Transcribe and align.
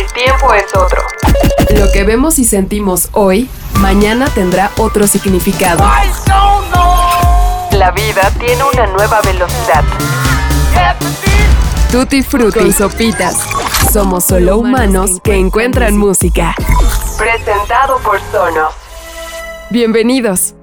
El 0.00 0.10
tiempo 0.14 0.54
es 0.54 0.74
otro. 0.74 1.02
Lo 1.78 1.92
que 1.92 2.04
vemos 2.04 2.38
y 2.38 2.44
sentimos 2.44 3.10
hoy, 3.12 3.50
mañana 3.80 4.30
tendrá 4.30 4.70
otro 4.78 5.06
significado. 5.06 5.84
La 7.72 7.90
vida 7.90 8.32
tiene 8.38 8.64
una 8.72 8.86
nueva 8.86 9.20
velocidad. 9.20 9.84
Tutti 11.92 12.22
Frutti 12.22 12.60
y 12.60 12.72
Sopitas. 12.72 13.36
Somos 13.92 14.24
solo 14.24 14.56
humanos 14.56 15.20
que 15.22 15.34
encuentran 15.34 15.98
música. 15.98 16.54
Presentado 17.18 17.98
por 17.98 18.18
Sonos. 18.32 18.72
Bienvenidos. 19.68 20.54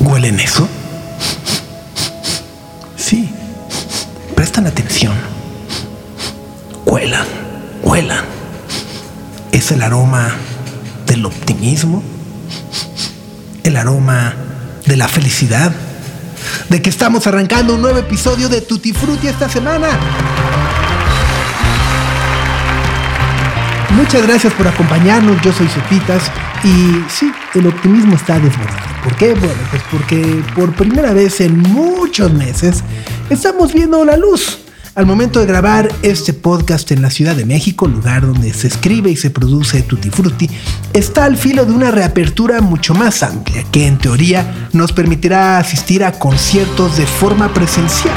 ¿Huelen 0.00 0.40
eso? 0.40 0.68
Sí. 2.96 3.32
Prestan 4.42 4.66
atención. 4.66 5.14
Huelan, 6.84 7.24
huelan. 7.84 8.24
Es 9.52 9.70
el 9.70 9.80
aroma 9.84 10.32
del 11.06 11.24
optimismo, 11.26 12.02
el 13.62 13.76
aroma 13.76 14.34
de 14.84 14.96
la 14.96 15.06
felicidad 15.06 15.70
de 16.68 16.82
que 16.82 16.90
estamos 16.90 17.24
arrancando 17.28 17.76
un 17.76 17.82
nuevo 17.82 18.00
episodio 18.00 18.48
de 18.48 18.62
Tutti 18.62 18.92
Frutti 18.92 19.28
esta 19.28 19.48
semana. 19.48 19.90
Muchas 23.90 24.26
gracias 24.26 24.52
por 24.54 24.66
acompañarnos, 24.66 25.40
yo 25.42 25.52
soy 25.52 25.68
Sopitas 25.68 26.32
y 26.64 27.04
sí, 27.08 27.32
el 27.54 27.68
optimismo 27.68 28.16
está 28.16 28.40
desbordado. 28.40 28.91
¿Por 29.02 29.16
qué? 29.16 29.34
Bueno, 29.34 29.54
pues 29.70 29.82
porque 29.90 30.42
por 30.54 30.74
primera 30.74 31.12
vez 31.12 31.40
en 31.40 31.58
muchos 31.58 32.32
meses 32.32 32.84
estamos 33.30 33.72
viendo 33.72 34.04
la 34.04 34.16
luz 34.16 34.58
al 34.94 35.06
momento 35.06 35.40
de 35.40 35.46
grabar 35.46 35.88
este 36.02 36.34
podcast 36.34 36.92
en 36.92 37.00
la 37.00 37.10
Ciudad 37.10 37.34
de 37.34 37.46
México, 37.46 37.88
lugar 37.88 38.26
donde 38.26 38.52
se 38.52 38.68
escribe 38.68 39.10
y 39.10 39.16
se 39.16 39.30
produce 39.30 39.82
Tutti 39.82 40.10
Frutti, 40.10 40.48
está 40.92 41.24
al 41.24 41.36
filo 41.36 41.64
de 41.64 41.72
una 41.72 41.90
reapertura 41.90 42.60
mucho 42.60 42.94
más 42.94 43.22
amplia, 43.22 43.64
que 43.72 43.86
en 43.86 43.98
teoría 43.98 44.68
nos 44.72 44.92
permitirá 44.92 45.58
asistir 45.58 46.04
a 46.04 46.12
conciertos 46.12 46.96
de 46.98 47.06
forma 47.06 47.52
presencial. 47.54 48.14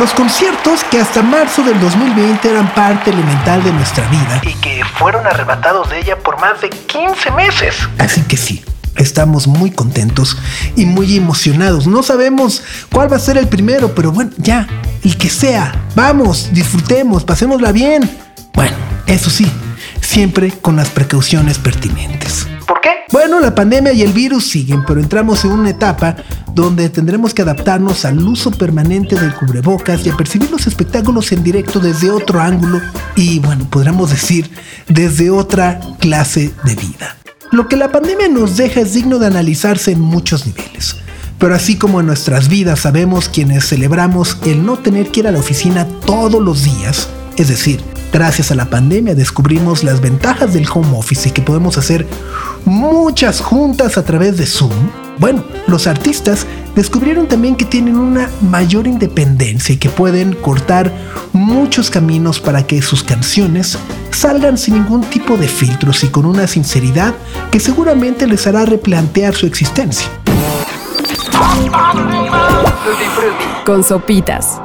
Los 0.00 0.14
conciertos 0.14 0.82
que 0.90 0.98
hasta 0.98 1.20
marzo 1.20 1.62
del 1.62 1.78
2020 1.78 2.48
eran 2.48 2.72
parte 2.72 3.10
elemental 3.10 3.62
de 3.62 3.70
nuestra 3.70 4.08
vida 4.08 4.40
y 4.44 4.54
que 4.54 4.82
fueron 4.96 5.26
arrebatados 5.26 5.90
de 5.90 5.98
ella 5.98 6.16
por 6.16 6.40
más 6.40 6.58
de 6.62 6.70
15 6.70 7.30
meses. 7.32 7.76
Así 7.98 8.22
que 8.22 8.38
sí, 8.38 8.64
Estamos 8.96 9.46
muy 9.46 9.70
contentos 9.70 10.38
y 10.74 10.86
muy 10.86 11.18
emocionados. 11.18 11.86
No 11.86 12.02
sabemos 12.02 12.62
cuál 12.90 13.12
va 13.12 13.16
a 13.16 13.20
ser 13.20 13.36
el 13.36 13.46
primero, 13.46 13.94
pero 13.94 14.10
bueno, 14.10 14.30
ya, 14.38 14.66
el 15.04 15.18
que 15.18 15.28
sea. 15.28 15.74
Vamos, 15.94 16.48
disfrutemos, 16.52 17.22
pasémosla 17.22 17.70
bien. 17.70 18.10
Bueno, 18.54 18.76
eso 19.06 19.28
sí, 19.28 19.52
siempre 20.00 20.50
con 20.50 20.76
las 20.76 20.88
precauciones 20.88 21.58
pertinentes. 21.58 22.46
Bueno, 23.20 23.38
la 23.38 23.54
pandemia 23.54 23.92
y 23.92 24.00
el 24.00 24.14
virus 24.14 24.48
siguen, 24.48 24.82
pero 24.86 24.98
entramos 24.98 25.44
en 25.44 25.50
una 25.50 25.68
etapa 25.68 26.16
donde 26.54 26.88
tendremos 26.88 27.34
que 27.34 27.42
adaptarnos 27.42 28.06
al 28.06 28.18
uso 28.26 28.50
permanente 28.50 29.14
del 29.14 29.34
cubrebocas 29.34 30.06
y 30.06 30.08
a 30.08 30.16
percibir 30.16 30.50
los 30.50 30.66
espectáculos 30.66 31.30
en 31.32 31.44
directo 31.44 31.80
desde 31.80 32.10
otro 32.10 32.40
ángulo 32.40 32.80
y, 33.16 33.38
bueno, 33.40 33.68
podríamos 33.68 34.08
decir, 34.08 34.50
desde 34.88 35.28
otra 35.28 35.80
clase 35.98 36.50
de 36.64 36.74
vida. 36.76 37.18
Lo 37.52 37.68
que 37.68 37.76
la 37.76 37.92
pandemia 37.92 38.28
nos 38.28 38.56
deja 38.56 38.80
es 38.80 38.94
digno 38.94 39.18
de 39.18 39.26
analizarse 39.26 39.92
en 39.92 40.00
muchos 40.00 40.46
niveles. 40.46 40.96
Pero 41.38 41.54
así 41.54 41.76
como 41.76 42.00
en 42.00 42.06
nuestras 42.06 42.48
vidas 42.48 42.80
sabemos 42.80 43.28
quienes 43.28 43.68
celebramos 43.68 44.38
el 44.46 44.64
no 44.64 44.78
tener 44.78 45.10
que 45.10 45.20
ir 45.20 45.28
a 45.28 45.32
la 45.32 45.40
oficina 45.40 45.86
todos 46.06 46.40
los 46.42 46.64
días, 46.64 47.10
es 47.40 47.48
decir, 47.48 47.82
gracias 48.12 48.50
a 48.50 48.54
la 48.54 48.68
pandemia 48.68 49.14
descubrimos 49.14 49.82
las 49.82 50.02
ventajas 50.02 50.52
del 50.52 50.68
home 50.70 50.98
office 50.98 51.30
y 51.30 51.32
que 51.32 51.40
podemos 51.40 51.78
hacer 51.78 52.06
muchas 52.66 53.40
juntas 53.40 53.96
a 53.96 54.04
través 54.04 54.36
de 54.36 54.44
Zoom, 54.44 54.70
bueno, 55.18 55.42
los 55.66 55.86
artistas 55.86 56.46
descubrieron 56.74 57.28
también 57.28 57.56
que 57.56 57.64
tienen 57.64 57.96
una 57.96 58.28
mayor 58.42 58.86
independencia 58.86 59.74
y 59.74 59.78
que 59.78 59.88
pueden 59.88 60.34
cortar 60.34 60.92
muchos 61.32 61.88
caminos 61.88 62.40
para 62.40 62.66
que 62.66 62.82
sus 62.82 63.02
canciones 63.02 63.78
salgan 64.10 64.58
sin 64.58 64.74
ningún 64.74 65.02
tipo 65.02 65.38
de 65.38 65.48
filtros 65.48 66.04
y 66.04 66.08
con 66.08 66.26
una 66.26 66.46
sinceridad 66.46 67.14
que 67.50 67.58
seguramente 67.58 68.26
les 68.26 68.46
hará 68.46 68.66
replantear 68.66 69.34
su 69.34 69.46
existencia. 69.46 70.08
Con 73.64 73.82
sopitas. 73.82 74.60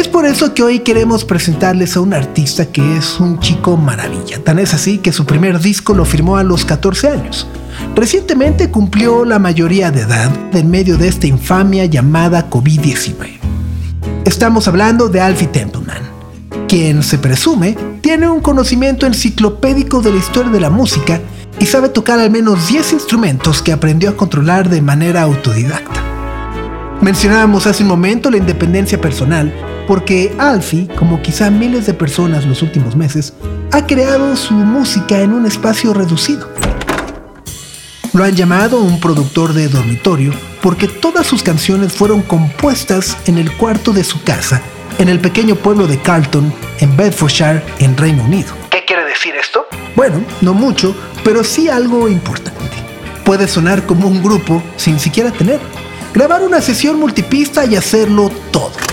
Es 0.00 0.08
por 0.08 0.24
eso 0.24 0.54
que 0.54 0.62
hoy 0.62 0.78
queremos 0.78 1.26
presentarles 1.26 1.94
a 1.94 2.00
un 2.00 2.14
artista 2.14 2.64
que 2.64 2.96
es 2.96 3.20
un 3.20 3.38
chico 3.38 3.76
maravilla. 3.76 4.42
Tan 4.42 4.58
es 4.58 4.72
así 4.72 4.96
que 4.96 5.12
su 5.12 5.26
primer 5.26 5.60
disco 5.60 5.92
lo 5.92 6.06
firmó 6.06 6.38
a 6.38 6.42
los 6.42 6.64
14 6.64 7.08
años. 7.08 7.46
Recientemente 7.94 8.70
cumplió 8.70 9.26
la 9.26 9.38
mayoría 9.38 9.90
de 9.90 10.00
edad 10.00 10.30
en 10.54 10.70
medio 10.70 10.96
de 10.96 11.06
esta 11.06 11.26
infamia 11.26 11.84
llamada 11.84 12.48
COVID-19. 12.48 13.40
Estamos 14.24 14.66
hablando 14.68 15.10
de 15.10 15.20
Alfie 15.20 15.48
Templeman, 15.48 16.02
quien 16.66 17.02
se 17.02 17.18
presume 17.18 17.76
tiene 18.00 18.26
un 18.26 18.40
conocimiento 18.40 19.04
enciclopédico 19.04 20.00
de 20.00 20.12
la 20.12 20.18
historia 20.18 20.50
de 20.50 20.60
la 20.60 20.70
música 20.70 21.20
y 21.58 21.66
sabe 21.66 21.90
tocar 21.90 22.18
al 22.18 22.30
menos 22.30 22.68
10 22.68 22.94
instrumentos 22.94 23.60
que 23.60 23.72
aprendió 23.72 24.08
a 24.08 24.16
controlar 24.16 24.70
de 24.70 24.80
manera 24.80 25.20
autodidacta. 25.20 26.00
Mencionábamos 27.02 27.66
hace 27.66 27.82
un 27.82 27.90
momento 27.90 28.30
la 28.30 28.38
independencia 28.38 28.98
personal, 28.98 29.52
porque 29.90 30.32
Alfie, 30.38 30.86
como 30.96 31.20
quizá 31.20 31.50
miles 31.50 31.84
de 31.84 31.94
personas 31.94 32.46
los 32.46 32.62
últimos 32.62 32.94
meses, 32.94 33.32
ha 33.72 33.88
creado 33.88 34.36
su 34.36 34.54
música 34.54 35.18
en 35.18 35.32
un 35.32 35.46
espacio 35.46 35.92
reducido. 35.92 36.48
Lo 38.12 38.22
han 38.22 38.36
llamado 38.36 38.78
un 38.78 39.00
productor 39.00 39.52
de 39.52 39.66
dormitorio 39.66 40.32
porque 40.62 40.86
todas 40.86 41.26
sus 41.26 41.42
canciones 41.42 41.92
fueron 41.92 42.22
compuestas 42.22 43.16
en 43.26 43.36
el 43.36 43.50
cuarto 43.56 43.92
de 43.92 44.04
su 44.04 44.22
casa, 44.22 44.62
en 45.00 45.08
el 45.08 45.18
pequeño 45.18 45.56
pueblo 45.56 45.88
de 45.88 46.00
Carlton, 46.00 46.54
en 46.78 46.96
Bedfordshire, 46.96 47.60
en 47.80 47.96
Reino 47.96 48.22
Unido. 48.22 48.54
¿Qué 48.70 48.84
quiere 48.86 49.04
decir 49.04 49.34
esto? 49.34 49.66
Bueno, 49.96 50.22
no 50.40 50.54
mucho, 50.54 50.94
pero 51.24 51.42
sí 51.42 51.68
algo 51.68 52.08
importante. 52.08 52.60
Puede 53.24 53.48
sonar 53.48 53.84
como 53.86 54.06
un 54.06 54.22
grupo 54.22 54.62
sin 54.76 55.00
siquiera 55.00 55.32
tener. 55.32 55.58
Grabar 56.14 56.44
una 56.44 56.60
sesión 56.60 56.96
multipista 57.00 57.64
y 57.66 57.74
hacerlo 57.74 58.30
todo. 58.52 58.89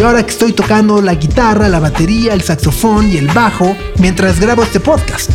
Yo 0.00 0.06
ahora 0.06 0.22
que 0.22 0.30
estoy 0.30 0.54
tocando 0.54 1.02
la 1.02 1.12
guitarra, 1.12 1.68
la 1.68 1.78
batería, 1.78 2.32
el 2.32 2.40
saxofón 2.40 3.12
y 3.12 3.18
el 3.18 3.28
bajo 3.28 3.76
mientras 3.98 4.40
grabo 4.40 4.62
este 4.62 4.80
podcast. 4.80 5.30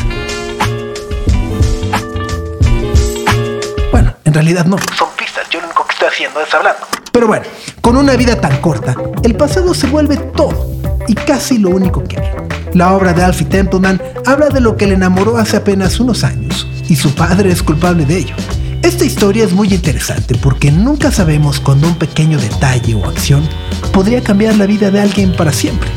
realidad 4.33 4.65
no. 4.65 4.77
Son 4.97 5.09
pistas, 5.15 5.47
yo 5.51 5.59
lo 5.59 5.67
único 5.67 5.85
que 5.85 5.93
estoy 5.93 6.07
haciendo 6.07 6.41
es 6.41 6.51
hablando. 6.51 6.81
Pero 7.11 7.27
bueno, 7.27 7.45
con 7.79 7.95
una 7.95 8.15
vida 8.15 8.41
tan 8.41 8.59
corta, 8.59 8.95
el 9.21 9.35
pasado 9.35 9.75
se 9.75 9.85
vuelve 9.85 10.17
todo 10.17 10.67
y 11.07 11.13
casi 11.13 11.59
lo 11.59 11.69
único 11.69 12.03
que 12.03 12.17
hay. 12.17 12.31
La 12.73 12.93
obra 12.93 13.13
de 13.13 13.23
Alfie 13.23 13.45
Templeman 13.45 14.01
habla 14.25 14.49
de 14.49 14.61
lo 14.61 14.77
que 14.77 14.87
le 14.87 14.95
enamoró 14.95 15.37
hace 15.37 15.57
apenas 15.57 15.99
unos 15.99 16.23
años 16.23 16.67
y 16.89 16.95
su 16.95 17.13
padre 17.13 17.51
es 17.51 17.61
culpable 17.61 18.03
de 18.03 18.17
ello. 18.17 18.35
Esta 18.81 19.05
historia 19.05 19.45
es 19.45 19.53
muy 19.53 19.71
interesante 19.71 20.33
porque 20.35 20.71
nunca 20.71 21.11
sabemos 21.11 21.59
cuando 21.59 21.87
un 21.87 21.99
pequeño 21.99 22.39
detalle 22.39 22.95
o 22.95 23.05
acción 23.05 23.47
podría 23.91 24.21
cambiar 24.21 24.55
la 24.57 24.65
vida 24.65 24.91
de 24.91 24.99
alguien 25.01 25.35
para 25.35 25.51
siempre. 25.51 25.89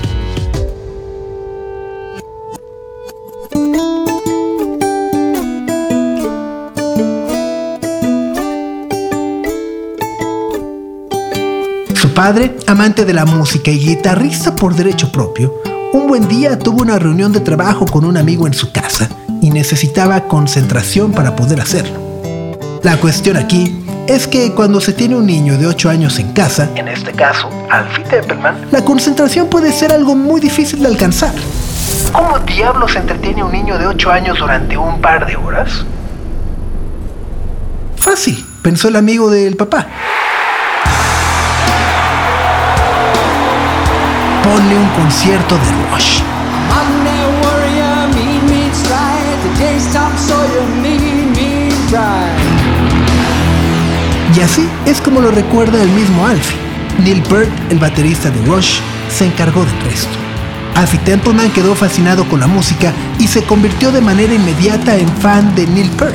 padre, 12.19 12.57
amante 12.67 13.05
de 13.05 13.13
la 13.13 13.25
música 13.25 13.71
y 13.71 13.79
guitarrista 13.79 14.57
por 14.57 14.75
derecho 14.75 15.13
propio, 15.13 15.55
un 15.93 16.09
buen 16.09 16.27
día 16.27 16.59
tuvo 16.59 16.83
una 16.83 16.99
reunión 16.99 17.33
de 17.33 17.39
trabajo 17.39 17.87
con 17.87 18.05
un 18.05 18.17
amigo 18.17 18.49
en 18.49 18.55
su 18.55 18.73
casa 18.73 19.09
y 19.41 19.51
necesitaba 19.51 20.27
concentración 20.27 21.13
para 21.13 21.37
poder 21.37 21.61
hacerlo. 21.61 21.97
La 22.83 22.97
cuestión 22.97 23.37
aquí 23.37 23.73
es 24.09 24.27
que 24.27 24.53
cuando 24.53 24.81
se 24.81 24.95
tiene 24.95 25.17
un 25.17 25.27
niño 25.27 25.59
de 25.59 25.67
8 25.67 25.91
años 25.91 26.19
en 26.19 26.33
casa, 26.33 26.71
en 26.75 26.89
este 26.89 27.13
caso 27.13 27.51
Alfie 27.71 28.05
Templeman, 28.05 28.67
la 28.73 28.83
concentración 28.83 29.49
puede 29.49 29.71
ser 29.71 29.93
algo 29.93 30.17
muy 30.17 30.41
difícil 30.41 30.81
de 30.81 30.89
alcanzar. 30.89 31.33
¿Cómo 32.13 32.39
diablos 32.41 32.93
se 32.93 33.01
entretiene 33.01 33.45
un 33.45 33.53
niño 33.53 33.79
de 33.79 33.87
8 33.87 34.11
años 34.11 34.39
durante 34.39 34.79
un 34.79 34.99
par 35.03 35.27
de 35.27 35.37
horas? 35.37 35.85
Fácil, 37.97 38.43
pensó 38.63 38.89
el 38.89 38.97
amigo 38.97 39.31
del 39.31 39.57
papá. 39.57 39.87
Ponle 44.43 44.79
un 44.79 44.89
concierto 44.89 45.55
de 45.55 45.93
Rush. 45.93 46.23
Y 54.39 54.41
así 54.41 54.69
es 54.87 55.01
como 55.01 55.21
lo 55.21 55.33
recuerda 55.33 55.83
el 55.83 55.89
mismo 55.89 56.25
Alfie. 56.25 56.57
Neil 57.03 57.21
Peart, 57.23 57.51
el 57.71 57.79
baterista 57.81 58.31
de 58.31 58.41
Rush, 58.47 58.79
se 59.11 59.27
encargó 59.27 59.65
del 59.65 59.81
resto. 59.81 60.17
Alfie 60.77 61.01
Templeman 61.01 61.51
quedó 61.51 61.75
fascinado 61.75 62.25
con 62.29 62.39
la 62.39 62.47
música 62.47 62.93
y 63.19 63.27
se 63.27 63.43
convirtió 63.43 63.91
de 63.91 64.01
manera 64.01 64.33
inmediata 64.33 64.95
en 64.95 65.09
fan 65.17 65.57
de 65.57 65.67
Neil 65.67 65.91
Peart. 65.91 66.15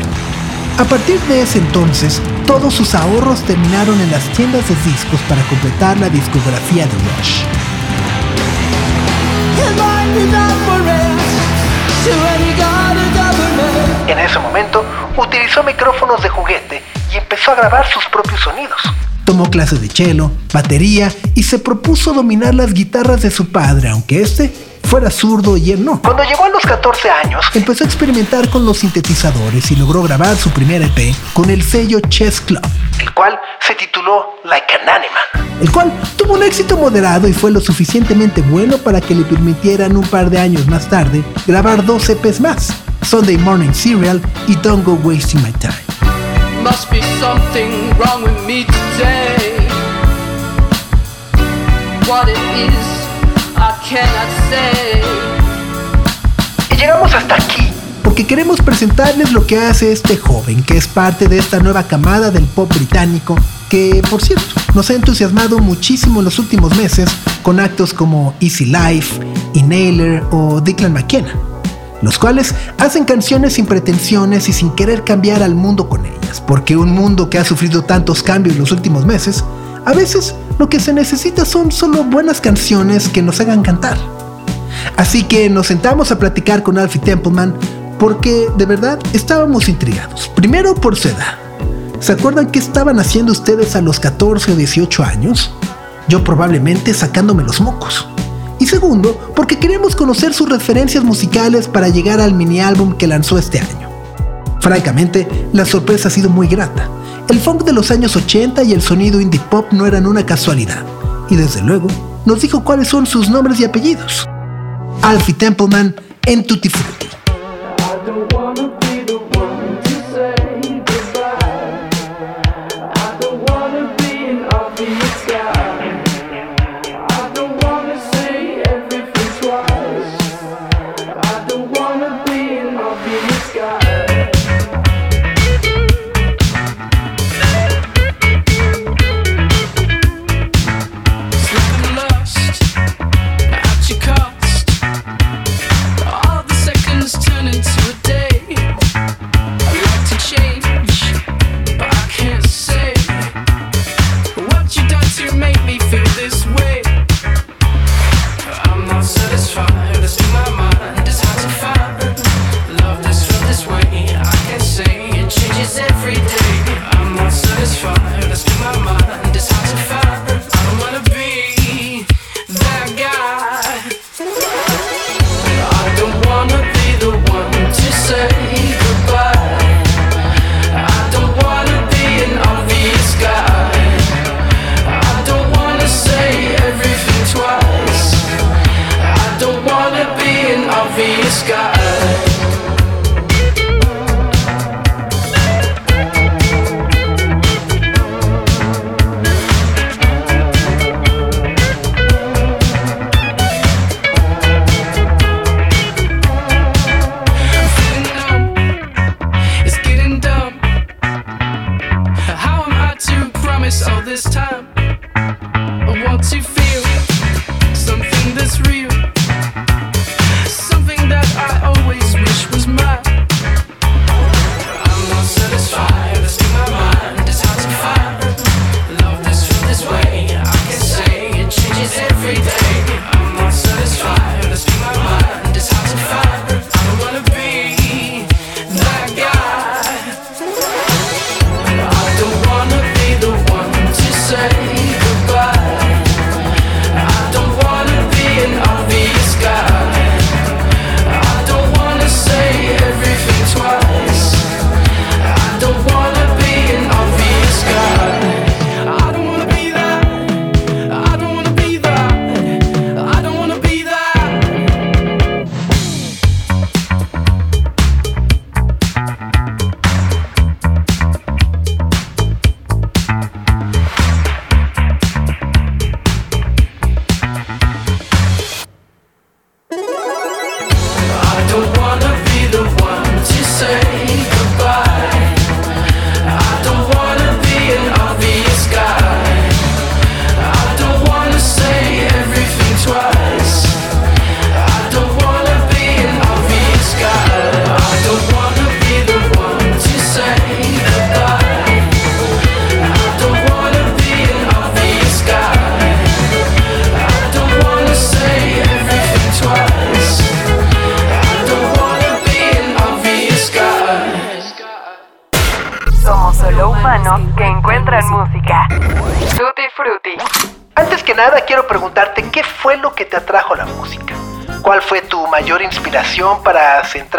A 0.77 0.85
partir 0.85 1.19
de 1.27 1.41
ese 1.41 1.57
entonces, 1.59 2.21
todos 2.47 2.73
sus 2.73 2.95
ahorros 2.95 3.43
terminaron 3.43 3.99
en 3.99 4.09
las 4.09 4.23
tiendas 4.29 4.69
de 4.69 4.75
discos 4.89 5.19
para 5.27 5.41
completar 5.43 5.97
la 5.97 6.07
discografía 6.07 6.85
de 6.85 6.93
Rush. 6.93 7.43
En 14.07 14.19
ese 14.19 14.39
momento, 14.39 14.85
utilizó 15.17 15.61
micrófonos 15.63 16.23
de 16.23 16.29
juguete 16.29 17.02
y 17.13 17.17
empezó 17.17 17.51
a 17.51 17.55
grabar 17.55 17.85
sus 17.87 18.05
propios 18.05 18.39
sonidos. 18.41 18.81
Tomó 19.25 19.49
clases 19.49 19.81
de 19.81 19.87
cello, 19.87 20.31
batería 20.53 21.11
y 21.35 21.43
se 21.43 21.59
propuso 21.59 22.13
dominar 22.13 22.53
las 22.53 22.73
guitarras 22.73 23.21
de 23.21 23.31
su 23.31 23.51
padre, 23.51 23.89
aunque 23.89 24.21
este 24.21 24.53
fuera 24.83 25.09
zurdo 25.09 25.55
y 25.55 25.71
él 25.71 25.83
no. 25.83 26.01
Cuando 26.01 26.23
llegó 26.23 26.45
a 26.45 26.49
los 26.49 26.61
14 26.63 27.09
años, 27.09 27.45
empezó 27.53 27.83
a 27.83 27.87
experimentar 27.87 28.49
con 28.49 28.65
los 28.65 28.79
sintetizadores 28.79 29.71
y 29.71 29.75
logró 29.75 30.03
grabar 30.03 30.35
su 30.35 30.49
primer 30.51 30.81
EP 30.81 31.15
con 31.33 31.49
el 31.49 31.63
sello 31.63 31.99
Chess 32.01 32.41
Club, 32.41 32.61
el 32.99 33.13
cual 33.13 33.39
se 33.59 33.75
tituló 33.75 34.35
Like 34.43 34.73
an 34.73 34.89
Animal, 34.89 35.59
el 35.61 35.71
cual 35.71 35.91
tuvo 36.17 36.33
un 36.33 36.43
éxito 36.43 36.75
moderado 36.77 37.27
y 37.27 37.33
fue 37.33 37.51
lo 37.51 37.61
suficientemente 37.61 38.41
bueno 38.41 38.77
para 38.77 38.99
que 38.99 39.15
le 39.15 39.23
permitieran 39.23 39.95
un 39.95 40.05
par 40.05 40.29
de 40.29 40.39
años 40.39 40.67
más 40.67 40.89
tarde 40.89 41.23
grabar 41.47 41.85
dos 41.85 42.09
EPs 42.09 42.41
más, 42.41 42.73
Sunday 43.01 43.37
Morning 43.37 43.73
Serial 43.73 44.21
y 44.47 44.55
Don't 44.57 44.85
Go 44.85 44.93
Wasting 45.03 45.41
My 45.41 45.53
Time. 45.53 46.02
Must 46.63 46.89
be 46.89 47.01
something 47.19 47.89
wrong 47.97 48.23
with 48.23 48.45
me 48.47 48.63
today. 48.63 49.67
What 52.07 52.29
it 52.29 52.39
is, 52.55 52.85
I 53.57 53.75
cannot 53.83 54.29
say. 54.49 55.01
Y 56.71 56.77
llegamos 56.77 57.13
hasta 57.13 57.35
aquí 57.35 57.73
porque 58.01 58.25
queremos 58.25 58.61
presentarles 58.61 59.33
lo 59.33 59.45
que 59.45 59.57
hace 59.57 59.91
este 59.91 60.15
joven, 60.15 60.63
que 60.63 60.77
es 60.77 60.87
parte 60.87 61.27
de 61.27 61.37
esta 61.37 61.59
nueva 61.59 61.83
camada 61.83 62.31
del 62.31 62.45
pop 62.45 62.73
británico, 62.73 63.35
que 63.69 64.01
por 64.09 64.21
cierto 64.21 64.45
nos 64.73 64.89
ha 64.89 64.93
entusiasmado 64.93 65.59
muchísimo 65.59 66.21
en 66.21 66.25
los 66.25 66.39
últimos 66.39 66.77
meses 66.77 67.09
con 67.41 67.59
actos 67.59 67.93
como 67.93 68.35
Easy 68.39 68.65
Life, 68.65 69.19
Inhaler 69.53 70.23
o 70.31 70.61
Declan 70.61 70.93
McKenna 70.93 71.52
los 72.03 72.19
cuales 72.19 72.53
hacen 72.79 73.05
canciones 73.05 73.53
sin 73.53 73.65
pretensiones 73.65 74.49
y 74.49 74.53
sin 74.53 74.71
querer 74.71 75.03
cambiar 75.03 75.43
al 75.43 75.55
mundo 75.55 75.89
con 75.89 76.05
ellas, 76.05 76.41
porque 76.45 76.75
un 76.75 76.91
mundo 76.91 77.29
que 77.29 77.37
ha 77.37 77.45
sufrido 77.45 77.83
tantos 77.83 78.23
cambios 78.23 78.55
en 78.55 78.61
los 78.61 78.71
últimos 78.71 79.05
meses, 79.05 79.43
a 79.85 79.93
veces 79.93 80.35
lo 80.59 80.69
que 80.69 80.79
se 80.79 80.93
necesita 80.93 81.45
son 81.45 81.71
solo 81.71 82.03
buenas 82.03 82.41
canciones 82.41 83.09
que 83.09 83.21
nos 83.21 83.39
hagan 83.39 83.63
cantar. 83.63 83.97
Así 84.97 85.23
que 85.23 85.49
nos 85.49 85.67
sentamos 85.67 86.11
a 86.11 86.19
platicar 86.19 86.63
con 86.63 86.77
Alfie 86.77 87.01
Templeman 87.01 87.55
porque 87.99 88.47
de 88.57 88.65
verdad 88.65 88.99
estábamos 89.13 89.69
intrigados. 89.69 90.29
Primero 90.35 90.75
por 90.75 90.95
su 90.95 91.09
edad. 91.09 91.35
¿Se 91.99 92.11
acuerdan 92.11 92.51
qué 92.51 92.59
estaban 92.59 92.99
haciendo 92.99 93.31
ustedes 93.31 93.75
a 93.77 93.81
los 93.81 93.99
14 93.99 94.51
o 94.51 94.55
18 94.55 95.03
años? 95.03 95.53
Yo 96.09 96.23
probablemente 96.23 96.93
sacándome 96.93 97.43
los 97.43 97.61
mocos. 97.61 98.09
Y 98.63 98.65
segundo, 98.65 99.33
porque 99.35 99.59
queremos 99.59 99.93
conocer 99.93 100.33
sus 100.33 100.47
referencias 100.47 101.03
musicales 101.03 101.67
para 101.67 101.89
llegar 101.89 102.21
al 102.21 102.33
mini 102.33 102.61
álbum 102.61 102.93
que 102.93 103.07
lanzó 103.07 103.37
este 103.37 103.59
año. 103.59 103.89
Francamente, 104.61 105.27
la 105.51 105.65
sorpresa 105.65 106.07
ha 106.07 106.11
sido 106.11 106.29
muy 106.29 106.47
grata. 106.47 106.89
El 107.27 107.41
funk 107.41 107.65
de 107.65 107.73
los 107.73 107.91
años 107.91 108.15
80 108.15 108.63
y 108.63 108.71
el 108.71 108.81
sonido 108.81 109.19
indie 109.19 109.41
pop 109.51 109.73
no 109.73 109.85
eran 109.85 110.07
una 110.07 110.25
casualidad. 110.25 110.81
Y 111.29 111.35
desde 111.35 111.61
luego, 111.61 111.89
nos 112.23 112.39
dijo 112.39 112.63
cuáles 112.63 112.87
son 112.87 113.05
sus 113.05 113.29
nombres 113.29 113.59
y 113.59 113.65
apellidos. 113.65 114.25
Alfie 115.01 115.33
Templeman 115.33 115.93
en 116.25 116.47
Tutti 116.47 116.69
Frutti. 116.69 117.07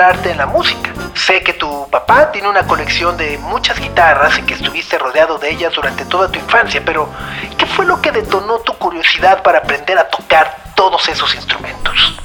Centrarte 0.05 0.31
en 0.31 0.39
la 0.39 0.47
música? 0.47 0.93
Sé 1.15 1.43
que 1.43 1.55
tu 1.55 1.89
papá 1.91 2.31
tiene 2.31 2.49
una 2.49 2.67
colección 2.67 3.17
de 3.17 3.39
muchas 3.39 3.79
guitarras 3.81 4.39
y 4.39 4.43
que 4.43 4.55
estuviste 4.55 4.99
rodeado 4.99 5.39
de 5.39 5.51
ellas 5.51 5.73
durante 5.75 6.05
toda 6.05 6.29
tu 6.29 6.39
infancia, 6.39 6.83
pero 6.85 7.09
¿qué 7.57 7.65
fue 7.65 7.87
lo 7.87 8.01
que 8.03 8.11
detonó 8.13 8.59
tu 8.59 8.75
curiosidad 8.75 9.43
para 9.43 9.59
aprender 9.59 9.97
a 9.97 10.09
tocar 10.09 10.57
todos 10.75 11.09
esos 11.09 11.35
instrumentos? 11.35 12.21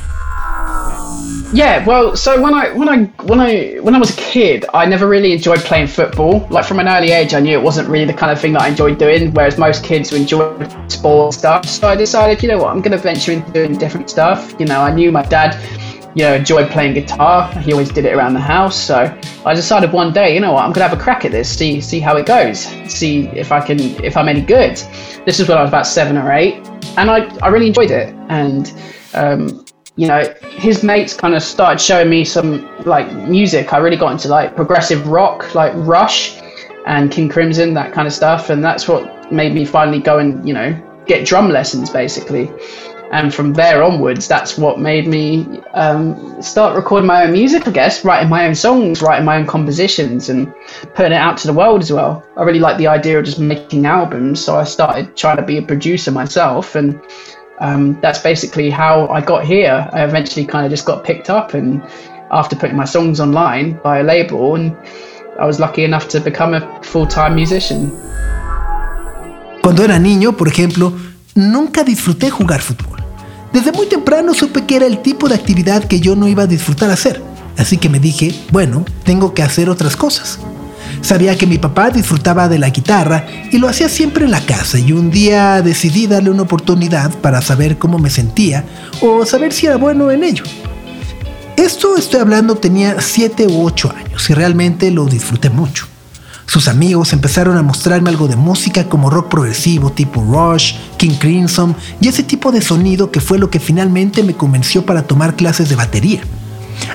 Yeah, 1.51 1.83
well, 1.83 2.15
so 2.15 2.39
when 2.39 2.53
I 2.53 2.71
when 2.73 2.87
I 2.87 3.05
when 3.23 3.39
I 3.39 3.79
when 3.81 3.95
I 3.95 3.97
was 3.97 4.11
a 4.11 4.21
kid, 4.21 4.65
I 4.71 4.85
never 4.85 5.07
really 5.07 5.33
enjoyed 5.33 5.61
playing 5.61 5.87
football. 5.87 6.45
Like 6.51 6.63
from 6.63 6.79
an 6.79 6.87
early 6.87 7.11
age, 7.11 7.33
I 7.33 7.39
knew 7.39 7.57
it 7.57 7.63
wasn't 7.63 7.89
really 7.89 8.05
the 8.05 8.13
kind 8.13 8.31
of 8.31 8.39
thing 8.39 8.53
that 8.53 8.61
I 8.61 8.67
enjoyed 8.67 8.99
doing. 8.99 9.33
Whereas 9.33 9.57
most 9.57 9.83
kids 9.83 10.11
who 10.11 10.17
enjoy 10.17 10.53
sport 10.89 11.33
stuff, 11.33 11.65
so 11.65 11.87
I 11.87 11.95
decided, 11.95 12.43
you 12.43 12.49
know 12.49 12.59
what, 12.59 12.69
I'm 12.69 12.81
going 12.81 12.91
to 12.91 12.99
venture 12.99 13.31
into 13.31 13.51
doing 13.51 13.75
different 13.79 14.11
stuff. 14.11 14.53
You 14.59 14.67
know, 14.67 14.79
I 14.79 14.91
knew 14.91 15.11
my 15.11 15.23
dad, 15.23 15.57
you 16.15 16.23
know, 16.23 16.33
enjoyed 16.35 16.69
playing 16.71 16.93
guitar. 16.93 17.51
He 17.59 17.71
always 17.71 17.89
did 17.89 18.05
it 18.05 18.13
around 18.13 18.33
the 18.33 18.39
house. 18.39 18.75
So 18.75 18.95
I 19.45 19.53
decided 19.53 19.91
one 19.91 20.11
day, 20.13 20.33
you 20.33 20.39
know 20.39 20.53
what, 20.53 20.63
I'm 20.63 20.73
to 20.73 20.81
have 20.81 20.93
a 20.93 21.01
crack 21.01 21.25
at 21.25 21.31
this, 21.31 21.49
see 21.49 21.81
see 21.81 21.99
how 21.99 22.17
it 22.17 22.25
goes, 22.25 22.61
see 22.91 23.27
if 23.27 23.51
I 23.51 23.59
can 23.65 23.79
if 24.03 24.17
I'm 24.17 24.27
any 24.27 24.41
good. 24.41 24.75
This 25.25 25.39
is 25.39 25.47
when 25.47 25.57
I 25.57 25.61
was 25.61 25.69
about 25.69 25.87
seven 25.87 26.17
or 26.17 26.31
eight, 26.31 26.55
and 26.97 27.09
I 27.09 27.25
I 27.39 27.47
really 27.49 27.67
enjoyed 27.67 27.91
it 27.91 28.13
and. 28.29 28.73
Um, 29.13 29.65
you 29.95 30.07
know, 30.07 30.33
his 30.51 30.81
mates 30.81 31.13
kind 31.13 31.35
of 31.35 31.43
started 31.43 31.81
showing 31.81 32.09
me 32.09 32.23
some 32.23 32.65
like 32.85 33.11
music. 33.27 33.73
I 33.73 33.79
really 33.79 33.97
got 33.97 34.13
into 34.13 34.29
like 34.29 34.55
progressive 34.55 35.05
rock, 35.07 35.53
like 35.55 35.73
Rush 35.75 36.39
and 36.85 37.11
King 37.11 37.27
Crimson, 37.27 37.73
that 37.73 37.91
kind 37.91 38.07
of 38.07 38.13
stuff. 38.13 38.49
And 38.49 38.63
that's 38.63 38.87
what 38.87 39.29
made 39.29 39.53
me 39.53 39.65
finally 39.65 39.99
go 39.99 40.19
and, 40.19 40.47
you 40.47 40.53
know, 40.53 40.71
get 41.05 41.27
drum 41.27 41.49
lessons 41.49 41.89
basically. 41.89 42.49
And 43.11 43.33
from 43.33 43.53
there 43.53 43.81
onwards, 43.81 44.27
that's 44.27 44.55
what 44.55 44.79
made 44.79 45.07
me 45.07 45.61
um, 45.73 46.39
start 46.43 46.75
recording 46.75 47.07
my 47.07 47.23
own 47.23 47.31
music, 47.31 47.67
I 47.67 47.71
guess, 47.71 48.05
writing 48.05 48.29
my 48.29 48.45
own 48.45 48.53
songs, 48.53 49.01
writing 49.01 49.25
my 49.25 49.37
own 49.37 49.47
compositions, 49.47 50.29
and 50.29 50.53
putting 50.93 51.13
it 51.13 51.15
out 51.15 51.35
to 51.37 51.47
the 51.47 51.53
world 51.53 51.81
as 51.81 51.91
well. 51.91 52.23
I 52.37 52.43
really 52.43 52.59
like 52.59 52.77
the 52.77 52.85
idea 52.85 53.17
of 53.17 53.25
just 53.25 53.39
making 53.39 53.87
albums, 53.87 54.43
so 54.43 54.59
I 54.59 54.63
started 54.63 55.17
trying 55.17 55.37
to 55.37 55.43
be 55.43 55.57
a 55.57 55.61
producer 55.63 56.11
myself. 56.11 56.75
And 56.75 57.01
um, 57.59 57.99
that's 57.99 58.19
basically 58.19 58.69
how 58.69 59.07
I 59.07 59.21
got 59.21 59.43
here. 59.43 59.89
I 59.91 60.03
eventually 60.03 60.45
kind 60.45 60.65
of 60.65 60.69
just 60.69 60.85
got 60.85 61.03
picked 61.03 61.31
up, 61.31 61.55
and 61.55 61.81
after 62.31 62.55
putting 62.55 62.77
my 62.77 62.85
songs 62.85 63.19
online 63.19 63.79
by 63.81 63.99
a 63.99 64.03
label, 64.03 64.53
and 64.53 64.77
I 65.39 65.47
was 65.47 65.59
lucky 65.59 65.83
enough 65.83 66.09
to 66.09 66.19
become 66.19 66.53
a 66.53 66.83
full-time 66.83 67.33
musician. 67.33 67.89
Cuando 69.63 69.83
era 69.83 69.97
niño, 69.97 70.37
por 70.37 70.47
ejemplo, 70.47 70.93
nunca 71.33 71.83
disfruté 71.83 72.29
jugar 72.29 72.61
fútbol. 72.61 72.98
Desde 73.53 73.71
muy 73.71 73.87
temprano 73.87 74.33
supe 74.33 74.65
que 74.65 74.75
era 74.75 74.85
el 74.85 75.01
tipo 75.01 75.27
de 75.27 75.35
actividad 75.35 75.83
que 75.83 75.99
yo 75.99 76.15
no 76.15 76.27
iba 76.27 76.43
a 76.43 76.47
disfrutar 76.47 76.91
hacer, 76.91 77.21
así 77.57 77.77
que 77.77 77.89
me 77.89 77.99
dije, 77.99 78.33
bueno, 78.51 78.85
tengo 79.03 79.33
que 79.33 79.41
hacer 79.41 79.69
otras 79.69 79.95
cosas. 79.95 80.39
Sabía 81.01 81.35
que 81.35 81.47
mi 81.47 81.57
papá 81.57 81.89
disfrutaba 81.89 82.47
de 82.47 82.59
la 82.59 82.69
guitarra 82.69 83.25
y 83.51 83.57
lo 83.57 83.67
hacía 83.67 83.89
siempre 83.89 84.25
en 84.25 84.31
la 84.31 84.45
casa 84.45 84.77
y 84.77 84.91
un 84.91 85.09
día 85.09 85.61
decidí 85.61 86.07
darle 86.07 86.29
una 86.29 86.43
oportunidad 86.43 87.11
para 87.19 87.41
saber 87.41 87.77
cómo 87.77 87.97
me 87.97 88.09
sentía 88.09 88.65
o 89.01 89.25
saber 89.25 89.51
si 89.53 89.65
era 89.65 89.77
bueno 89.77 90.11
en 90.11 90.23
ello. 90.23 90.43
Esto 91.55 91.97
estoy 91.97 92.19
hablando 92.19 92.55
tenía 92.55 93.01
7 93.01 93.47
u 93.47 93.65
8 93.65 93.93
años 93.95 94.29
y 94.29 94.33
realmente 94.33 94.91
lo 94.91 95.05
disfruté 95.05 95.49
mucho. 95.49 95.87
Sus 96.49 96.67
amigos 96.67 97.13
empezaron 97.13 97.57
a 97.57 97.61
mostrarme 97.61 98.09
algo 98.09 98.27
de 98.27 98.35
música 98.35 98.89
como 98.89 99.11
rock 99.11 99.29
progresivo 99.29 99.91
tipo 99.91 100.23
Rush, 100.23 100.73
King 100.97 101.19
Crimson 101.19 101.75
y 102.01 102.07
ese 102.07 102.23
tipo 102.23 102.51
de 102.51 102.59
sonido 102.59 103.11
que 103.11 103.21
fue 103.21 103.37
lo 103.37 103.51
que 103.51 103.59
finalmente 103.59 104.23
me 104.23 104.33
convenció 104.33 104.83
para 104.83 105.03
tomar 105.03 105.35
clases 105.35 105.69
de 105.69 105.75
batería. 105.75 106.21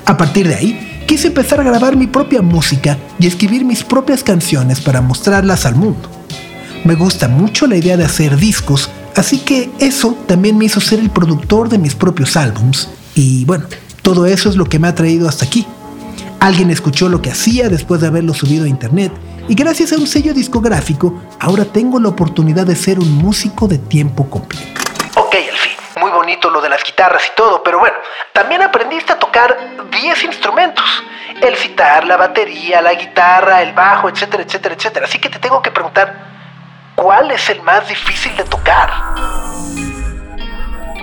A 0.07 0.17
partir 0.17 0.49
de 0.49 0.57
ahí, 0.57 1.05
quise 1.07 1.29
empezar 1.29 1.61
a 1.61 1.63
grabar 1.63 1.95
mi 1.97 2.09
propia 2.09 2.43
música 2.43 2.99
y 3.21 3.29
escribir 3.29 3.65
mis 3.65 3.85
propias 3.85 4.25
canciones 4.25 4.81
para 4.81 5.01
mostrarlas 5.01 5.67
al 5.67 5.77
mundo. 5.77 6.11
Me 6.83 6.97
gusta 6.97 7.29
mucho 7.29 7.69
la 7.69 7.77
idea 7.77 7.97
de 7.97 8.07
hacer 8.07 8.37
discos, 8.37 8.91
así 9.15 9.39
que 9.39 9.71
eso 9.79 10.19
también 10.27 10.59
me 10.59 10.65
hizo 10.65 10.81
ser 10.81 10.99
el 10.99 11.11
productor 11.11 11.69
de 11.69 11.79
mis 11.79 11.95
propios 11.95 12.37
álbums. 12.37 12.89
Y 13.15 13.45
bueno, 13.45 13.67
todo 14.03 14.27
eso 14.27 14.51
es 14.51 14.57
lo 14.57 14.65
que 14.65 14.81
me 14.81 14.89
ha 14.89 14.97
traído 14.97 15.29
hasta 15.29 15.45
aquí. 15.45 15.65
Alguien 16.45 16.71
escuchó 16.71 17.09
lo 17.09 17.23
que 17.23 17.31
hacía 17.31 17.71
después 17.71 18.03
de 18.03 18.09
haberlo 18.09 18.35
subido 18.35 18.67
a 18.67 18.69
internet 18.69 19.11
y 19.49 19.55
gracias 19.55 19.95
a 19.95 19.97
un 19.97 20.07
sello 20.07 20.35
discográfico 20.35 21.23
ahora 21.41 21.65
tengo 21.65 21.99
la 21.99 22.11
oportunidad 22.11 22.67
de 22.67 22.77
ser 22.77 22.99
un 22.99 23.11
músico 23.13 23.67
de 23.67 23.79
tiempo 23.79 24.29
completo. 24.29 24.67
Ok, 25.17 25.37
Elfi, 25.37 25.71
muy 25.99 26.11
bonito 26.11 26.51
lo 26.51 26.61
de 26.61 26.69
las 26.69 26.85
guitarras 26.85 27.23
y 27.33 27.35
todo, 27.35 27.63
pero 27.63 27.79
bueno, 27.79 27.97
también 28.35 28.61
aprendiste 28.61 29.15
a 29.15 29.19
tocar 29.19 29.57
10 29.91 30.25
instrumentos. 30.25 30.85
El 31.41 31.57
citar, 31.57 32.07
la 32.07 32.19
batería, 32.19 32.83
la 32.83 32.93
guitarra, 32.93 33.63
el 33.63 33.73
bajo, 33.73 34.11
etcétera, 34.11 34.43
etcétera, 34.43 34.75
etcétera. 34.75 35.07
Así 35.07 35.19
que 35.19 35.31
te 35.31 35.39
tengo 35.39 35.63
que 35.63 35.71
preguntar, 35.71 36.15
¿cuál 36.95 37.31
es 37.31 37.49
el 37.49 37.63
más 37.63 37.89
difícil 37.89 38.37
de 38.37 38.45
tocar? 38.45 38.91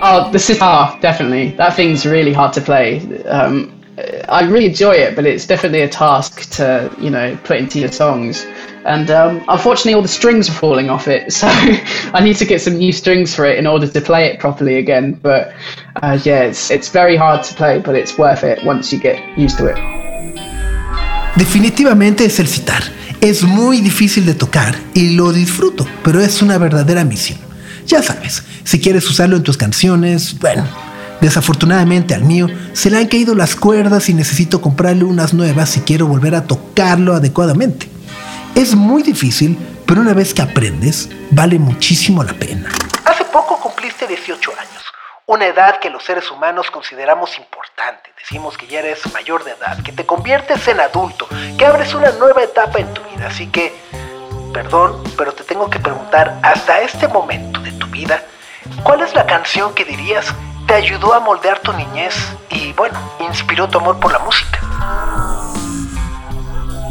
Oh, 0.00 0.30
the 0.30 0.38
sitar, 0.38 1.00
definitely. 1.00 1.50
That 1.56 1.74
thing's 1.74 2.06
really 2.06 2.32
hard 2.32 2.52
to 2.52 2.60
play. 2.60 3.02
Um, 3.28 3.81
I 4.28 4.42
really 4.42 4.66
enjoy 4.66 4.92
it, 4.92 5.14
but 5.14 5.26
it's 5.26 5.46
definitely 5.46 5.82
a 5.82 5.88
task 5.88 6.50
to, 6.56 6.90
you 6.98 7.10
know, 7.10 7.38
put 7.44 7.58
into 7.58 7.78
your 7.78 7.92
songs. 7.92 8.46
And 8.84 9.10
um, 9.10 9.44
unfortunately, 9.48 9.94
all 9.94 10.02
the 10.02 10.08
strings 10.08 10.48
are 10.48 10.54
falling 10.54 10.90
off 10.90 11.06
it, 11.08 11.32
so 11.40 11.46
I 11.48 12.20
need 12.22 12.36
to 12.36 12.44
get 12.44 12.60
some 12.60 12.76
new 12.76 12.92
strings 12.92 13.34
for 13.34 13.44
it 13.44 13.58
in 13.58 13.66
order 13.66 13.86
to 13.86 14.00
play 14.00 14.26
it 14.26 14.40
properly 14.40 14.76
again. 14.76 15.12
But 15.22 15.54
uh, 16.02 16.18
yeah, 16.24 16.42
it's, 16.42 16.70
it's 16.70 16.88
very 16.88 17.16
hard 17.16 17.44
to 17.44 17.54
play, 17.54 17.78
but 17.78 17.94
it's 17.94 18.18
worth 18.18 18.44
it 18.44 18.64
once 18.64 18.92
you 18.92 18.98
get 18.98 19.18
used 19.38 19.58
to 19.58 19.68
it. 19.68 19.78
Definitivamente 21.36 22.24
es 22.24 22.40
el 22.40 22.46
citar. 22.46 22.82
Es 23.20 23.44
muy 23.44 23.80
difícil 23.80 24.26
de 24.26 24.34
tocar 24.34 24.74
y 24.94 25.10
lo 25.10 25.32
disfruto, 25.32 25.86
pero 26.02 26.20
es 26.20 26.42
una 26.42 26.58
verdadera 26.58 27.04
misión. 27.04 27.38
Ya 27.86 28.02
sabes, 28.02 28.42
si 28.64 28.80
quieres 28.80 29.08
usarlo 29.08 29.36
en 29.36 29.42
tus 29.42 29.56
canciones, 29.56 30.38
bueno, 30.40 30.66
desafortunadamente 31.22 32.14
al 32.14 32.24
mío 32.24 32.48
se 32.72 32.90
le 32.90 32.98
han 32.98 33.06
caído 33.06 33.34
las 33.34 33.54
cuerdas 33.54 34.08
y 34.08 34.14
necesito 34.14 34.60
comprarle 34.60 35.04
unas 35.04 35.32
nuevas 35.32 35.70
si 35.70 35.80
quiero 35.80 36.06
volver 36.06 36.34
a 36.34 36.46
tocarlo 36.46 37.14
adecuadamente. 37.14 37.88
Es 38.54 38.74
muy 38.74 39.02
difícil, 39.02 39.56
pero 39.86 40.00
una 40.00 40.12
vez 40.12 40.34
que 40.34 40.42
aprendes, 40.42 41.08
vale 41.30 41.58
muchísimo 41.58 42.22
la 42.22 42.34
pena. 42.34 42.68
Hace 43.04 43.24
poco 43.24 43.58
cumpliste 43.60 44.06
18 44.06 44.50
años, 44.50 44.82
una 45.26 45.46
edad 45.46 45.78
que 45.78 45.90
los 45.90 46.02
seres 46.02 46.30
humanos 46.30 46.70
consideramos 46.70 47.38
importante. 47.38 48.10
Decimos 48.18 48.58
que 48.58 48.66
ya 48.66 48.80
eres 48.80 49.00
mayor 49.12 49.44
de 49.44 49.52
edad, 49.52 49.80
que 49.82 49.92
te 49.92 50.04
conviertes 50.04 50.66
en 50.68 50.80
adulto, 50.80 51.28
que 51.56 51.64
abres 51.64 51.94
una 51.94 52.10
nueva 52.12 52.42
etapa 52.42 52.80
en 52.80 52.92
tu 52.92 53.00
vida. 53.02 53.28
Así 53.28 53.46
que, 53.46 53.72
perdón, 54.52 55.02
pero 55.16 55.32
te 55.32 55.44
tengo 55.44 55.70
que 55.70 55.78
preguntar, 55.78 56.38
hasta 56.42 56.82
este 56.82 57.06
momento 57.06 57.60
de 57.60 57.72
tu 57.72 57.86
vida, 57.86 58.22
¿cuál 58.82 59.00
es 59.02 59.14
la 59.14 59.24
canción 59.24 59.72
que 59.74 59.84
dirías 59.84 60.26
te 60.66 60.74
ayudó 60.74 61.14
a 61.14 61.20
moldear 61.20 61.60
tu 61.60 61.72
niñez 61.72 62.14
y, 62.50 62.72
bueno, 62.72 62.98
inspiró 63.20 63.68
tu 63.68 63.78
amor 63.78 63.98
por 63.98 64.12
la 64.12 64.18
música? 64.20 64.58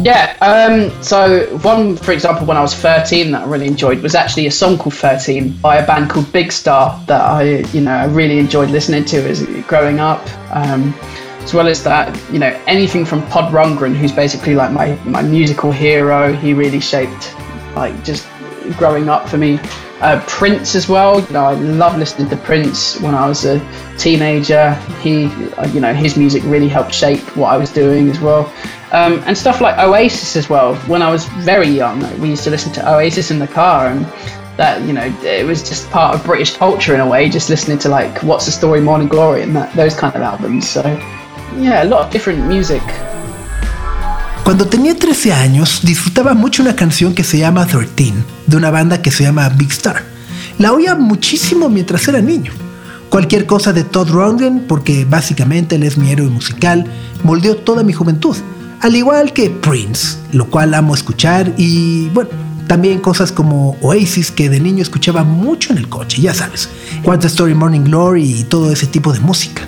Yeah, 0.04 0.36
um, 0.42 0.90
so 1.04 1.46
one, 1.62 1.96
for 1.96 2.12
example, 2.12 2.48
when 2.48 2.58
I 2.58 2.62
was 2.62 2.74
13 2.74 3.32
that 3.32 3.44
I 3.44 3.46
really 3.46 3.68
enjoyed 3.68 4.02
was 4.02 4.16
actually 4.16 4.48
a 4.48 4.52
song 4.52 4.78
called 4.78 4.96
13 4.96 5.58
by 5.62 5.78
a 5.78 5.86
band 5.86 6.10
called 6.10 6.32
Big 6.32 6.52
Star 6.52 7.00
that 7.06 7.22
I, 7.22 7.64
you 7.72 7.82
know, 7.82 7.92
I 7.92 8.06
really 8.06 8.40
enjoyed 8.40 8.72
listening 8.72 9.06
to 9.06 9.18
as 9.30 9.46
growing 9.68 10.00
up. 10.00 10.28
Um, 10.52 10.96
as 11.44 11.54
well 11.54 11.68
as 11.68 11.84
that, 11.84 12.16
you 12.32 12.40
know, 12.40 12.60
anything 12.68 13.06
from 13.06 13.26
Pod 13.28 13.52
Rundgren, 13.52 13.96
who's 13.96 14.12
basically 14.12 14.56
like 14.56 14.72
my, 14.72 14.96
my 15.06 15.22
musical 15.22 15.72
hero. 15.72 16.34
He 16.34 16.54
really 16.54 16.80
shaped, 16.80 17.36
like, 17.76 18.04
just 18.04 18.28
growing 18.78 19.10
up 19.10 19.28
for 19.28 19.38
me. 19.38 19.60
Uh, 20.02 20.24
Prince 20.28 20.74
as 20.74 20.90
well. 20.90 21.22
You 21.22 21.34
know, 21.34 21.46
I 21.46 21.54
love 21.54 21.98
listening 21.98 22.28
to 22.30 22.38
Prince 22.38 23.00
when 23.02 23.14
I 23.14 23.28
was 23.28 23.46
a 23.46 23.60
teenager. 23.98 24.74
He, 25.02 25.26
uh, 25.26 25.68
you 25.68 25.80
know, 25.80 25.94
his 25.94 26.18
music 26.18 26.42
really 26.46 26.68
helped 26.68 26.94
shape 26.94 27.22
what 27.38 27.54
I 27.54 27.58
was 27.58 27.72
doing 27.72 28.10
as 28.10 28.20
well. 28.20 28.52
Um, 28.92 29.22
and 29.26 29.38
stuff 29.38 29.62
like 29.62 29.78
Oasis 29.78 30.36
as 30.36 30.50
well. 30.50 30.76
When 30.88 31.02
I 31.02 31.10
was 31.10 31.26
very 31.26 31.68
young, 31.68 32.02
we 32.20 32.30
used 32.30 32.44
to 32.46 32.50
listen 32.50 32.74
to 32.74 32.94
Oasis 32.94 33.32
in 33.32 33.40
the 33.40 33.48
car, 33.48 33.88
and 33.88 34.06
that 34.58 34.82
you 34.82 34.94
know, 34.94 35.06
it 35.24 35.46
was 35.46 35.68
just 35.68 35.90
part 35.92 36.16
of 36.16 36.24
British 36.26 36.58
culture 36.58 36.94
in 36.94 37.00
a 37.00 37.08
way. 37.08 37.30
Just 37.30 37.50
listening 37.50 37.78
to 37.80 37.90
like 37.90 38.22
What's 38.24 38.48
the 38.48 38.52
Story, 38.52 38.82
Morning 38.82 39.08
Glory, 39.08 39.44
and 39.44 39.56
that, 39.56 39.74
those 39.76 39.96
kind 39.96 40.16
of 40.16 40.22
albums. 40.22 40.68
So, 40.70 40.82
yeah, 41.56 41.84
a 41.84 41.86
lot 41.86 42.06
of 42.06 42.12
different 42.12 42.46
music. 42.48 42.82
Cuando 44.44 44.68
tenía 44.68 44.96
13 44.98 45.34
años, 45.34 45.82
disfrutaba 45.84 46.34
mucho 46.34 46.64
una 46.64 46.76
canción 46.76 47.14
que 47.14 47.24
se 47.24 47.38
llama 47.38 47.66
13, 47.68 48.14
de 48.48 48.58
una 48.58 48.72
banda 48.72 49.02
que 49.02 49.12
se 49.12 49.24
llama 49.24 49.48
Big 49.50 49.72
Star. 49.72 50.04
La 50.58 50.74
oía 50.74 50.96
muchísimo 50.96 51.70
mientras 51.70 52.08
era 52.08 52.22
niño. 52.22 52.52
Cualquier 53.10 53.46
cosa 53.46 53.72
de 53.72 53.84
Todd 53.84 54.10
Rundgren, 54.10 54.66
porque 54.68 55.06
básicamente 55.06 55.76
él 55.76 55.84
es 55.84 55.98
mi 55.98 56.12
héroe 56.12 56.28
musical, 56.28 56.86
moldeó 57.24 57.56
toda 57.56 57.84
mi 57.84 57.94
juventud. 57.94 58.36
al 58.82 58.96
igual 58.96 59.32
que 59.32 59.52
Prince, 59.52 60.18
lo 60.32 60.48
cual 60.50 60.74
amo 60.74 60.96
escuchar 60.96 61.54
y 61.56 62.10
bueno, 62.10 62.32
también 62.68 63.00
cosas 63.00 63.32
como 63.32 63.78
Oasis 63.82 64.32
que 64.32 64.50
de 64.50 64.60
niño 64.60 64.82
escuchaba 64.82 65.24
mucho 65.24 65.72
en 65.72 65.78
el 65.78 65.88
coche, 65.88 66.20
ya 66.20 66.34
sabes, 66.34 66.68
What's 67.04 67.22
the 67.22 67.28
Story 67.28 67.54
Morning 67.54 67.82
Glory 67.82 68.40
y 68.40 68.44
todo 68.44 68.72
ese 68.72 68.88
tipo 68.88 69.14
de 69.14 69.20
música. 69.20 69.68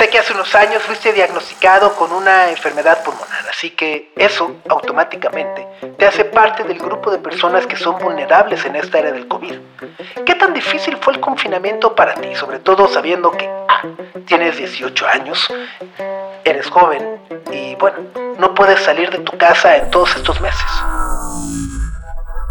Sé 0.00 0.08
que 0.08 0.18
hace 0.18 0.32
unos 0.32 0.54
años 0.54 0.82
fuiste 0.82 1.12
diagnosticado 1.12 1.94
con 1.94 2.10
una 2.10 2.48
enfermedad 2.48 3.04
pulmonar, 3.04 3.46
así 3.50 3.68
que 3.68 4.10
eso 4.16 4.56
automáticamente 4.70 5.66
te 5.98 6.06
hace 6.06 6.24
parte 6.24 6.64
del 6.64 6.78
grupo 6.78 7.10
de 7.10 7.18
personas 7.18 7.66
que 7.66 7.76
son 7.76 7.98
vulnerables 7.98 8.64
en 8.64 8.76
esta 8.76 8.98
era 8.98 9.12
del 9.12 9.28
COVID. 9.28 9.58
¿Qué 10.24 10.34
tan 10.36 10.54
difícil 10.54 10.96
fue 11.02 11.12
el 11.12 11.20
confinamiento 11.20 11.94
para 11.94 12.14
ti, 12.14 12.34
sobre 12.34 12.60
todo 12.60 12.88
sabiendo 12.88 13.30
que 13.32 13.46
ah, 13.46 13.82
tienes 14.24 14.56
18 14.56 15.06
años, 15.06 15.52
eres 16.44 16.66
joven 16.70 17.20
y 17.52 17.74
bueno, 17.74 17.98
no 18.38 18.54
puedes 18.54 18.80
salir 18.80 19.10
de 19.10 19.18
tu 19.18 19.36
casa 19.36 19.76
en 19.76 19.90
todos 19.90 20.16
estos 20.16 20.40
meses? 20.40 21.69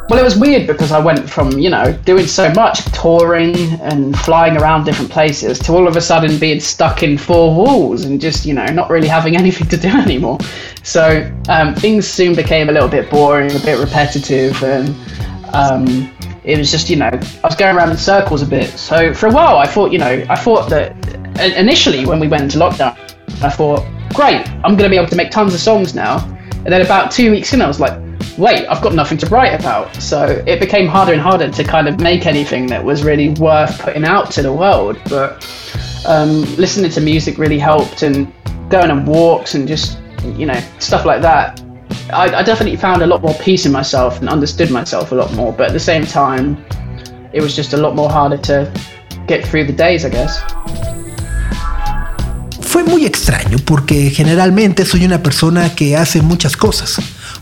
Well, 0.10 0.18
it 0.18 0.24
was 0.24 0.36
weird 0.36 0.66
because 0.66 0.92
I 0.92 0.98
went 0.98 1.30
from, 1.30 1.52
you 1.52 1.70
know, 1.70 1.94
doing 2.04 2.26
so 2.26 2.52
much 2.54 2.84
touring 2.94 3.56
and 3.80 4.18
flying 4.18 4.58
around 4.58 4.86
different 4.86 5.12
places 5.12 5.60
to 5.60 5.74
all 5.74 5.88
of 5.88 5.96
a 5.96 6.02
sudden 6.02 6.40
being 6.40 6.60
stuck 6.60 7.04
in 7.04 7.16
four 7.16 7.54
walls 7.54 8.06
and 8.06 8.20
just, 8.20 8.44
you 8.44 8.56
know, 8.56 8.66
not 8.66 8.90
really 8.90 9.08
having 9.08 9.38
anything 9.44 9.68
to 9.68 9.78
do 9.78 9.88
anymore. 9.88 10.40
So 10.82 11.32
um, 11.48 11.76
things 11.76 12.08
soon 12.08 12.34
became 12.34 12.70
a 12.70 12.72
little 12.72 12.90
bit 12.90 13.12
boring, 13.12 13.56
a 13.56 13.60
bit 13.60 13.78
repetitive, 13.78 14.64
and 14.64 14.96
um, 15.54 16.12
it 16.44 16.58
was 16.58 16.72
just, 16.72 16.90
you 16.90 16.96
know, 16.96 17.12
I 17.12 17.48
was 17.48 17.56
going 17.56 17.76
around 17.76 17.92
in 17.92 17.98
circles 17.98 18.42
a 18.42 18.48
bit. 18.48 18.72
So 18.72 19.14
for 19.14 19.28
a 19.28 19.32
while, 19.32 19.58
I 19.58 19.68
thought, 19.68 19.92
you 19.92 20.00
know, 20.00 20.26
I 20.28 20.36
thought 20.36 20.72
that 20.72 20.96
initially 21.56 22.08
when 22.08 22.20
we 22.20 22.28
went 22.28 22.42
into 22.42 22.58
lockdown, 22.58 22.98
I 23.44 23.50
thought, 23.52 23.86
great, 24.16 24.50
I'm 24.64 24.76
going 24.76 24.86
to 24.86 24.90
be 24.90 24.98
able 24.98 25.10
to 25.10 25.16
make 25.16 25.30
tons 25.30 25.54
of 25.54 25.60
songs 25.60 25.94
now. 25.94 26.18
And 26.66 26.74
then 26.74 26.82
about 26.82 27.12
two 27.12 27.30
weeks 27.30 27.54
in, 27.54 27.62
I 27.62 27.68
was 27.68 27.80
like, 27.80 28.09
wait, 28.40 28.66
I've 28.68 28.82
got 28.82 28.94
nothing 28.94 29.18
to 29.20 29.26
write 29.28 29.60
about. 29.60 29.94
So 30.02 30.44
it 30.48 30.60
became 30.60 30.88
harder 30.88 31.12
and 31.12 31.22
harder 31.22 31.50
to 31.50 31.64
kind 31.64 31.88
of 31.88 32.00
make 32.00 32.26
anything 32.26 32.68
that 32.68 32.84
was 32.84 33.04
really 33.04 33.30
worth 33.32 33.78
putting 33.80 34.06
out 34.06 34.32
to 34.32 34.42
the 34.42 34.54
world. 34.54 34.98
But 35.10 35.46
um, 36.08 36.44
listening 36.56 36.90
to 36.92 37.02
music 37.02 37.38
really 37.38 37.60
helped, 37.60 38.02
and 38.02 38.34
going 38.70 38.90
on 38.90 39.06
walks 39.06 39.56
and 39.56 39.68
just 39.68 40.00
you 40.38 40.46
know 40.46 40.60
stuff 40.80 41.06
like 41.06 41.22
that. 41.22 41.62
I, 42.12 42.34
I 42.34 42.44
definitely 42.44 42.78
found 42.78 43.02
a 43.02 43.08
lot 43.08 43.22
more 43.22 43.36
peace 43.36 43.66
in 43.66 43.72
myself 43.72 44.20
and 44.20 44.30
understood 44.30 44.72
myself 44.72 45.12
a 45.12 45.16
lot 45.16 45.34
more. 45.34 45.52
But 45.52 45.68
at 45.68 45.74
the 45.74 45.80
same 45.80 46.06
time, 46.06 46.64
it 47.34 47.42
was 47.42 47.56
just 47.56 47.74
a 47.74 47.78
lot 47.78 47.96
more 47.96 48.10
harder 48.10 48.38
to 48.38 48.72
get 49.28 49.46
through 49.46 49.66
the 49.66 49.74
days, 49.74 50.06
I 50.06 50.10
guess. 50.10 50.42
Fue 52.62 52.84
muy 52.84 53.06
extraño 53.06 53.58
porque 53.66 54.12
generalmente 54.12 54.86
soy 54.86 55.04
una 55.04 55.22
persona 55.22 55.76
que 55.76 55.98
hace 55.98 56.22
muchas 56.22 56.56
cosas. 56.56 57.00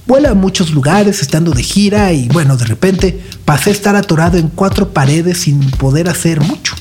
Vuela 0.08 0.30
a 0.30 0.36
muchos 0.36 0.72
lugares 0.72 1.22
estando 1.22 1.52
de 1.52 1.62
gira 1.62 2.14
y 2.14 2.30
bueno, 2.30 2.56
de 2.56 2.64
repente 2.64 3.22
pasé 3.44 3.72
a 3.72 3.74
estar 3.74 3.96
atorado 3.98 4.38
en 4.38 4.48
cuatro 4.48 4.94
paredes 4.94 5.40
sin 5.40 5.60
poder 5.72 6.08
hacer 6.08 6.40
mucho. 6.40 6.76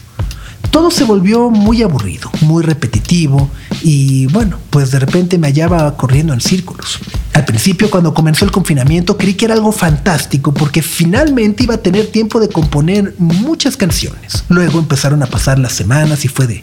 Todo 0.71 0.93
se 0.93 1.03
volvió 1.03 1.51
muy 1.51 1.83
aburrido, 1.83 2.31
muy 2.43 2.63
repetitivo 2.63 3.51
y 3.83 4.27
bueno, 4.27 4.59
pues 4.71 4.93
de 4.93 5.01
repente 5.01 5.39
me 5.39 5.49
hallaba 5.49 5.97
corriendo 5.97 6.35
en 6.35 6.41
círculos. 6.41 7.01
Al 7.33 7.45
principio 7.45 7.91
cuando 7.91 8.15
comenzó 8.15 8.45
el 8.45 8.53
confinamiento 8.53 9.17
creí 9.17 9.35
que 9.35 9.47
era 9.47 9.55
algo 9.55 9.73
fantástico 9.73 10.55
porque 10.55 10.81
finalmente 10.81 11.65
iba 11.65 11.75
a 11.75 11.83
tener 11.83 12.07
tiempo 12.13 12.39
de 12.39 12.49
componer 12.49 13.17
muchas 13.19 13.77
canciones. 13.77 14.45
Luego 14.49 14.79
empezaron 14.79 15.21
a 15.25 15.27
pasar 15.27 15.59
las 15.59 15.73
semanas 15.73 16.25
y 16.25 16.29
fue 16.29 16.47
de, 16.47 16.63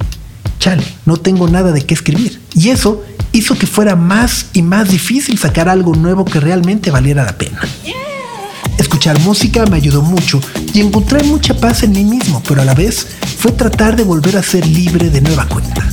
chale, 0.60 0.86
no 1.06 1.18
tengo 1.18 1.50
nada 1.50 1.74
de 1.74 1.82
qué 1.86 1.94
escribir. 1.94 2.40
Y 2.56 2.70
eso 2.70 3.04
hizo 3.34 3.56
que 3.56 3.68
fuera 3.68 3.96
más 3.96 4.46
y 4.54 4.62
más 4.62 4.90
difícil 4.90 5.38
sacar 5.38 5.68
algo 5.68 5.94
nuevo 5.96 6.24
que 6.24 6.40
realmente 6.40 6.92
valiera 6.92 7.26
la 7.26 7.38
pena. 7.38 7.60
Escuchar 8.78 9.20
música 9.20 9.66
me 9.66 9.78
ayudó 9.78 10.02
mucho 10.02 10.40
y 10.74 10.80
encontré 10.80 11.24
mucha 11.24 11.54
paz 11.56 11.84
en 11.84 11.92
mí 11.92 12.04
mismo, 12.04 12.42
pero 12.48 12.62
a 12.62 12.66
la 12.66 12.74
vez 12.74 13.06
fue 13.38 13.52
tratar 13.52 13.96
de 13.96 14.04
volver 14.04 14.38
a 14.38 14.44
ser 14.44 14.66
libre 14.66 15.10
de 15.10 15.22
nueva 15.22 15.46
cuenta. 15.48 15.84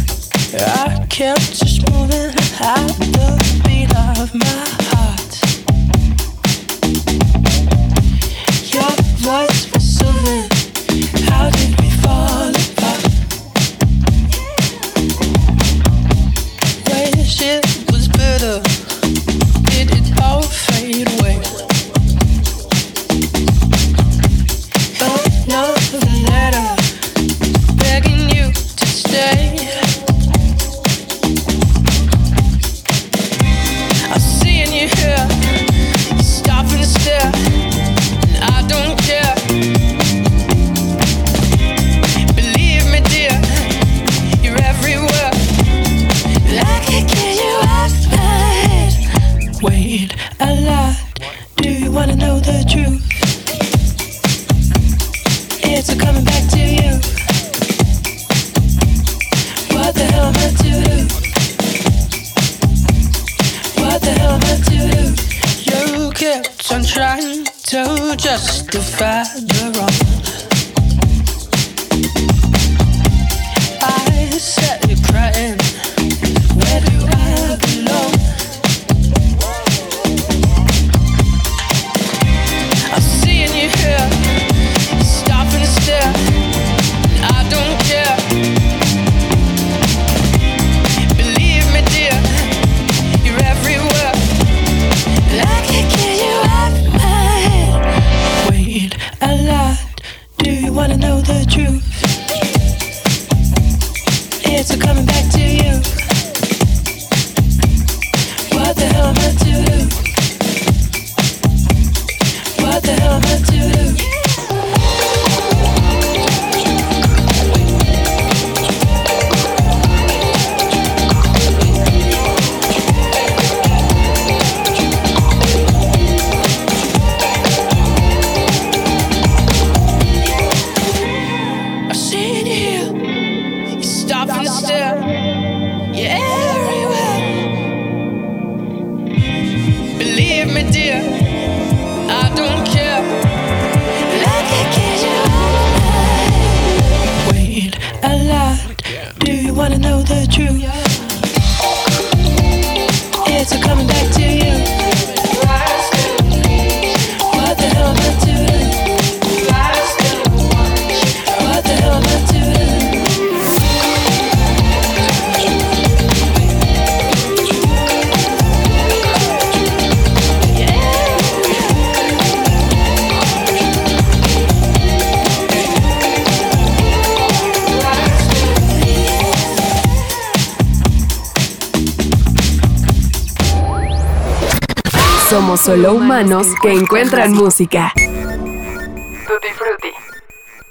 Somos 185.51 185.63
solo 185.63 185.95
humanos 185.95 186.47
que 186.63 186.73
encuentran 186.73 187.33
música. 187.33 187.93
Tutti 187.97 189.49
Frutti. 189.53 189.91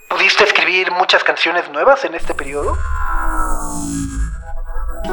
¿Pudiste 0.07 0.45
escribir 0.45 0.89
muchas 0.93 1.21
canciones 1.21 1.69
nuevas 1.69 2.05
en 2.05 2.15
este 2.15 2.33
periodo? 2.33 2.77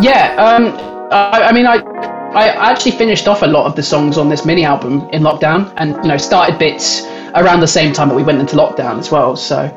Yeah, 0.00 0.36
um, 0.38 0.72
I, 1.10 1.48
I 1.48 1.52
mean, 1.52 1.66
I, 1.66 1.82
I 2.32 2.70
actually 2.70 2.96
finished 2.96 3.26
off 3.26 3.42
a 3.42 3.46
lot 3.48 3.66
of 3.66 3.74
the 3.74 3.82
songs 3.82 4.16
on 4.18 4.28
this 4.28 4.44
mini 4.44 4.64
album 4.64 5.08
in 5.10 5.22
lockdown, 5.24 5.72
and 5.78 5.96
you 5.96 6.12
know, 6.12 6.16
started 6.16 6.60
bits 6.60 7.02
around 7.34 7.58
the 7.58 7.66
same 7.66 7.92
time 7.92 8.08
that 8.10 8.14
we 8.14 8.22
went 8.22 8.38
into 8.38 8.54
lockdown 8.54 9.00
as 9.00 9.10
well. 9.10 9.34
So, 9.34 9.68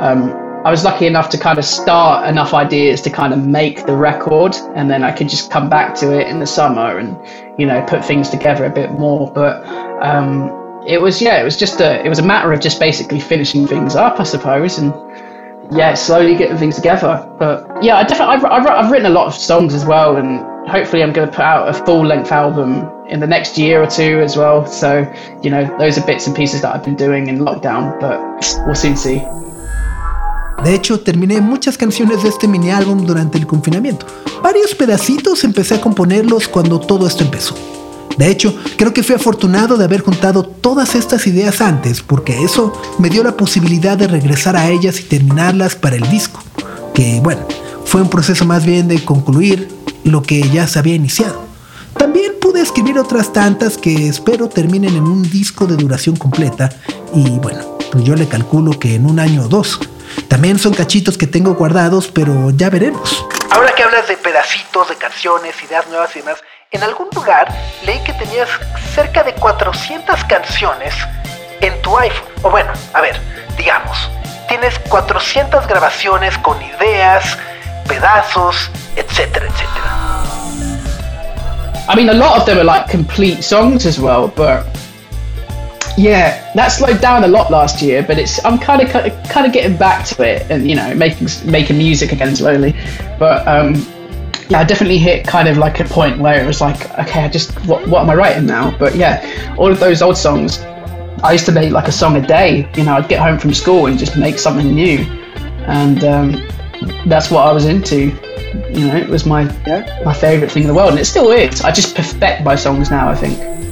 um, 0.00 0.32
I 0.66 0.70
was 0.70 0.82
lucky 0.82 1.06
enough 1.06 1.28
to 1.28 1.38
kind 1.38 1.60
of 1.60 1.64
start 1.64 2.28
enough 2.28 2.52
ideas 2.52 3.00
to 3.02 3.10
kind 3.10 3.32
of 3.32 3.46
make 3.46 3.86
the 3.86 3.94
record, 3.94 4.56
and 4.74 4.90
then 4.90 5.04
I 5.04 5.12
could 5.12 5.28
just 5.28 5.48
come 5.48 5.70
back 5.70 5.94
to 6.00 6.18
it 6.18 6.26
in 6.26 6.40
the 6.40 6.46
summer 6.46 6.98
and 6.98 7.16
you 7.56 7.66
know 7.66 7.86
put 7.86 8.04
things 8.04 8.30
together 8.30 8.64
a 8.64 8.70
bit 8.70 8.90
more. 8.90 9.30
But 9.30 9.64
um, 10.02 10.82
it 10.84 11.00
was 11.00 11.22
yeah, 11.22 11.40
it 11.40 11.44
was 11.44 11.56
just 11.56 11.80
a 11.80 12.04
it 12.04 12.08
was 12.08 12.18
a 12.18 12.24
matter 12.24 12.52
of 12.52 12.60
just 12.60 12.80
basically 12.80 13.20
finishing 13.20 13.64
things 13.68 13.94
up, 13.94 14.18
I 14.18 14.24
suppose, 14.24 14.78
and 14.78 14.92
yeah, 15.70 15.94
slowly 15.94 16.34
getting 16.34 16.56
things 16.56 16.74
together. 16.74 17.32
But 17.38 17.64
yeah, 17.80 17.98
I 17.98 18.02
definitely 18.02 18.34
I've, 18.34 18.44
I've, 18.46 18.66
I've 18.66 18.90
written 18.90 19.06
a 19.06 19.14
lot 19.14 19.28
of 19.28 19.34
songs 19.34 19.72
as 19.72 19.84
well, 19.84 20.16
and 20.16 20.68
hopefully 20.68 21.04
I'm 21.04 21.12
going 21.12 21.30
to 21.30 21.32
put 21.32 21.44
out 21.44 21.68
a 21.68 21.74
full 21.74 22.04
length 22.04 22.32
album 22.32 22.90
in 23.06 23.20
the 23.20 23.26
next 23.28 23.56
year 23.56 23.84
or 23.84 23.86
two 23.86 24.18
as 24.18 24.36
well. 24.36 24.66
So 24.66 25.06
you 25.44 25.50
know 25.50 25.64
those 25.78 25.96
are 25.96 26.04
bits 26.04 26.26
and 26.26 26.34
pieces 26.34 26.62
that 26.62 26.74
I've 26.74 26.84
been 26.84 26.96
doing 26.96 27.28
in 27.28 27.38
lockdown, 27.38 28.00
but 28.00 28.18
we'll 28.66 28.74
soon 28.74 28.96
see. 28.96 29.22
De 30.64 30.74
hecho, 30.74 31.00
terminé 31.00 31.40
muchas 31.40 31.78
canciones 31.78 32.22
de 32.22 32.28
este 32.28 32.48
mini 32.48 32.70
álbum 32.70 33.06
durante 33.06 33.38
el 33.38 33.46
confinamiento. 33.46 34.06
Varios 34.42 34.74
pedacitos 34.74 35.44
empecé 35.44 35.74
a 35.74 35.80
componerlos 35.80 36.48
cuando 36.48 36.80
todo 36.80 37.06
esto 37.06 37.24
empezó. 37.24 37.54
De 38.16 38.30
hecho, 38.30 38.54
creo 38.76 38.94
que 38.94 39.02
fui 39.02 39.14
afortunado 39.14 39.76
de 39.76 39.84
haber 39.84 40.00
juntado 40.00 40.42
todas 40.44 40.94
estas 40.94 41.26
ideas 41.26 41.60
antes, 41.60 42.00
porque 42.00 42.42
eso 42.42 42.72
me 42.98 43.10
dio 43.10 43.22
la 43.22 43.36
posibilidad 43.36 43.98
de 43.98 44.08
regresar 44.08 44.56
a 44.56 44.70
ellas 44.70 45.00
y 45.00 45.04
terminarlas 45.04 45.76
para 45.76 45.96
el 45.96 46.08
disco, 46.08 46.42
que 46.94 47.20
bueno, 47.22 47.42
fue 47.84 48.00
un 48.00 48.08
proceso 48.08 48.46
más 48.46 48.64
bien 48.64 48.88
de 48.88 49.04
concluir 49.04 49.68
lo 50.04 50.22
que 50.22 50.48
ya 50.48 50.66
se 50.66 50.78
había 50.78 50.94
iniciado. 50.94 51.44
También 51.98 52.32
pude 52.40 52.62
escribir 52.62 52.98
otras 52.98 53.32
tantas 53.32 53.76
que 53.76 54.08
espero 54.08 54.48
terminen 54.48 54.96
en 54.96 55.04
un 55.04 55.22
disco 55.22 55.66
de 55.66 55.76
duración 55.76 56.16
completa 56.16 56.70
y 57.14 57.28
bueno, 57.38 57.76
pues 57.92 58.04
yo 58.04 58.14
le 58.16 58.28
calculo 58.28 58.78
que 58.78 58.94
en 58.94 59.06
un 59.06 59.18
año 59.18 59.44
o 59.44 59.48
dos. 59.48 59.78
También 60.28 60.58
son 60.58 60.74
cachitos 60.74 61.16
que 61.16 61.26
tengo 61.26 61.54
guardados, 61.54 62.08
pero 62.08 62.50
ya 62.50 62.70
veremos. 62.70 63.24
Ahora 63.50 63.74
que 63.74 63.82
hablas 63.82 64.08
de 64.08 64.16
pedacitos, 64.16 64.88
de 64.88 64.96
canciones, 64.96 65.54
ideas 65.62 65.86
nuevas 65.88 66.14
y 66.16 66.20
demás, 66.20 66.38
en 66.72 66.82
algún 66.82 67.08
lugar 67.14 67.48
leí 67.84 67.98
que 68.04 68.12
tenías 68.14 68.48
cerca 68.94 69.22
de 69.22 69.32
400 69.34 70.24
canciones 70.24 70.94
en 71.60 71.80
tu 71.82 71.96
iPhone. 71.96 72.28
O 72.42 72.50
bueno, 72.50 72.72
a 72.92 73.00
ver, 73.00 73.20
digamos, 73.56 73.96
tienes 74.48 74.78
400 74.88 75.66
grabaciones 75.66 76.36
con 76.38 76.60
ideas, 76.62 77.38
pedazos, 77.88 78.70
etcétera, 78.96 79.46
etcétera. 79.46 80.06
I 81.88 81.94
mean, 81.94 82.08
a 82.10 82.14
lot 82.14 82.38
of 82.38 82.46
them 82.46 82.58
are 82.58 82.64
like 82.64 82.90
complete 82.90 83.42
songs 83.42 83.86
as 83.86 83.98
well, 83.98 84.32
but 84.34 84.66
yeah, 85.96 86.52
that 86.54 86.68
slowed 86.68 87.00
down 87.00 87.24
a 87.24 87.28
lot 87.28 87.50
last 87.50 87.82
year. 87.82 88.02
But 88.02 88.18
it's 88.18 88.44
I'm 88.44 88.58
kind 88.58 88.82
of 88.82 88.90
kind 88.90 89.46
of 89.46 89.52
getting 89.52 89.76
back 89.76 90.06
to 90.08 90.22
it, 90.22 90.50
and 90.50 90.68
you 90.68 90.76
know, 90.76 90.94
making 90.94 91.28
making 91.50 91.78
music 91.78 92.12
again 92.12 92.34
slowly. 92.36 92.74
But 93.18 93.46
um, 93.46 93.74
yeah, 94.48 94.60
I 94.60 94.64
definitely 94.64 94.98
hit 94.98 95.26
kind 95.26 95.48
of 95.48 95.58
like 95.58 95.80
a 95.80 95.84
point 95.84 96.18
where 96.20 96.42
it 96.42 96.46
was 96.46 96.60
like, 96.60 96.90
okay, 96.98 97.24
I 97.24 97.28
just 97.28 97.52
what 97.66 97.86
what 97.88 98.02
am 98.02 98.10
I 98.10 98.14
writing 98.14 98.46
now? 98.46 98.76
But 98.78 98.94
yeah, 98.94 99.54
all 99.58 99.70
of 99.70 99.80
those 99.80 100.02
old 100.02 100.16
songs, 100.16 100.60
I 101.22 101.32
used 101.32 101.46
to 101.46 101.52
make 101.52 101.72
like 101.72 101.88
a 101.88 101.92
song 101.92 102.16
a 102.16 102.26
day. 102.26 102.70
You 102.76 102.84
know, 102.84 102.94
I'd 102.94 103.08
get 103.08 103.20
home 103.20 103.38
from 103.38 103.52
school 103.54 103.86
and 103.86 103.98
just 103.98 104.16
make 104.16 104.38
something 104.38 104.74
new, 104.74 104.98
and 105.66 106.04
um, 106.04 106.48
that's 107.06 107.30
what 107.30 107.46
I 107.46 107.52
was 107.52 107.66
into. 107.66 108.12
You 108.70 108.86
know, 108.86 108.96
it 108.96 109.08
was 109.08 109.26
my 109.26 109.42
yeah. 109.66 110.02
my 110.04 110.14
favorite 110.14 110.50
thing 110.50 110.62
in 110.62 110.68
the 110.68 110.74
world, 110.74 110.90
and 110.90 110.98
it 110.98 111.06
still 111.06 111.30
is. 111.32 111.60
I 111.62 111.72
just 111.72 111.94
perfect 111.96 112.44
my 112.44 112.54
songs 112.56 112.90
now. 112.90 113.08
I 113.08 113.14
think. 113.14 113.65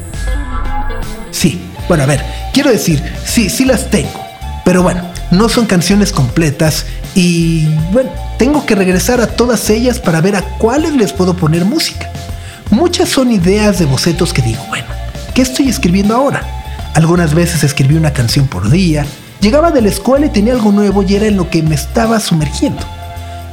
Bueno, 1.88 2.04
a 2.04 2.06
ver, 2.06 2.24
quiero 2.52 2.70
decir, 2.70 3.02
sí, 3.24 3.50
sí 3.50 3.64
las 3.64 3.90
tengo, 3.90 4.24
pero 4.64 4.82
bueno, 4.82 5.02
no 5.30 5.48
son 5.48 5.66
canciones 5.66 6.12
completas 6.12 6.86
y 7.14 7.66
bueno, 7.92 8.10
tengo 8.38 8.64
que 8.64 8.74
regresar 8.74 9.20
a 9.20 9.26
todas 9.26 9.68
ellas 9.68 9.98
para 9.98 10.20
ver 10.20 10.36
a 10.36 10.42
cuáles 10.42 10.94
les 10.94 11.12
puedo 11.12 11.34
poner 11.34 11.64
música. 11.64 12.10
Muchas 12.70 13.10
son 13.10 13.30
ideas 13.30 13.78
de 13.78 13.84
bocetos 13.84 14.32
que 14.32 14.42
digo, 14.42 14.64
bueno, 14.68 14.86
¿qué 15.34 15.42
estoy 15.42 15.68
escribiendo 15.68 16.14
ahora? 16.14 16.42
Algunas 16.94 17.34
veces 17.34 17.62
escribí 17.64 17.96
una 17.96 18.12
canción 18.12 18.46
por 18.46 18.70
día, 18.70 19.04
llegaba 19.40 19.70
de 19.70 19.82
la 19.82 19.88
escuela 19.88 20.26
y 20.26 20.30
tenía 20.30 20.54
algo 20.54 20.72
nuevo 20.72 21.02
y 21.02 21.14
era 21.14 21.26
en 21.26 21.36
lo 21.36 21.50
que 21.50 21.62
me 21.62 21.74
estaba 21.74 22.18
sumergiendo. 22.18 22.82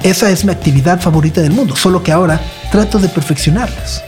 Esa 0.03 0.31
es 0.31 0.45
mi 0.45 0.51
actividad 0.51 1.01
favorita 1.01 1.41
del 1.41 1.51
mundo, 1.51 1.75
solo 1.75 2.01
que 2.01 2.11
ahora 2.11 2.39
trato 2.71 2.97
de 2.97 3.09
perfeccionarlas. 3.09 4.03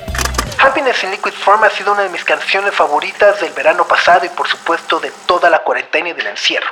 Happiness 0.93 1.03
in 1.03 1.12
Liquid 1.12 1.34
Form 1.34 1.63
ha 1.63 1.69
sido 1.69 1.93
una 1.93 2.03
de 2.03 2.10
mis 2.10 2.23
canciones 2.23 2.73
favoritas 2.73 3.39
del 3.41 3.51
verano 3.53 3.86
pasado 3.86 4.25
y 4.25 4.29
por 4.29 4.47
supuesto 4.47 4.99
de 4.99 5.12
toda 5.25 5.49
la 5.49 5.60
cuarentena 5.60 6.10
y 6.10 6.13
del 6.13 6.27
encierro. 6.27 6.67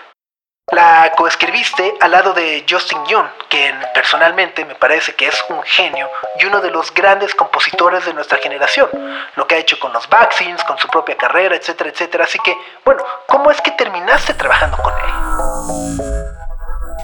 La 0.71 1.11
coescribiste 1.17 1.95
al 1.99 2.11
lado 2.11 2.33
de 2.33 2.63
Justin 2.69 3.03
Young, 3.05 3.25
quien 3.49 3.75
personalmente 3.93 4.63
me 4.65 4.75
parece 4.75 5.15
que 5.15 5.27
es 5.27 5.43
un 5.49 5.63
genio 5.63 6.07
y 6.39 6.45
uno 6.45 6.61
de 6.61 6.69
los 6.69 6.93
grandes 6.93 7.33
compositores 7.33 8.05
de 8.05 8.13
nuestra 8.13 8.37
generación. 8.37 8.89
Lo 9.35 9.47
que 9.47 9.55
ha 9.55 9.57
hecho 9.57 9.79
con 9.79 9.91
los 9.91 10.07
vaccines, 10.07 10.63
con 10.65 10.77
su 10.77 10.87
propia 10.87 11.17
carrera, 11.17 11.55
etcétera, 11.55 11.89
etcétera. 11.89 12.25
Así 12.25 12.37
que, 12.39 12.55
bueno, 12.85 13.03
¿cómo 13.27 13.49
es 13.49 13.59
que 13.61 13.71
terminaste 13.71 14.35
trabajando 14.35 14.77
con 14.77 14.93
él? 14.93 16.21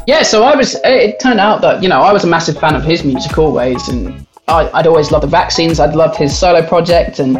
Yeah, 0.06 0.24
so 0.24 0.44
I 0.44 0.56
was. 0.56 0.76
It 0.86 1.20
turned 1.20 1.42
out 1.42 1.62
that 1.62 1.82
you 1.82 1.90
know 1.90 2.02
I 2.02 2.14
was 2.14 2.24
a 2.24 2.28
massive 2.28 2.58
fan 2.60 2.76
of 2.76 2.86
his 2.86 3.04
music 3.04 3.38
always, 3.38 3.90
and 3.90 4.27
I, 4.48 4.64
would 4.74 4.88
always 4.88 5.12
loved 5.12 5.24
the 5.24 5.28
vaccines. 5.28 5.80
I'd 5.80 5.94
loved 5.94 6.16
his 6.16 6.38
solo 6.38 6.66
project 6.66 7.20
and 7.20 7.38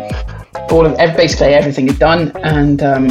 all 0.70 0.86
of 0.86 0.98
basically 1.16 1.54
everything 1.54 1.88
he'd 1.88 2.00
done, 2.00 2.34
and 2.44 2.84
um, 2.84 3.08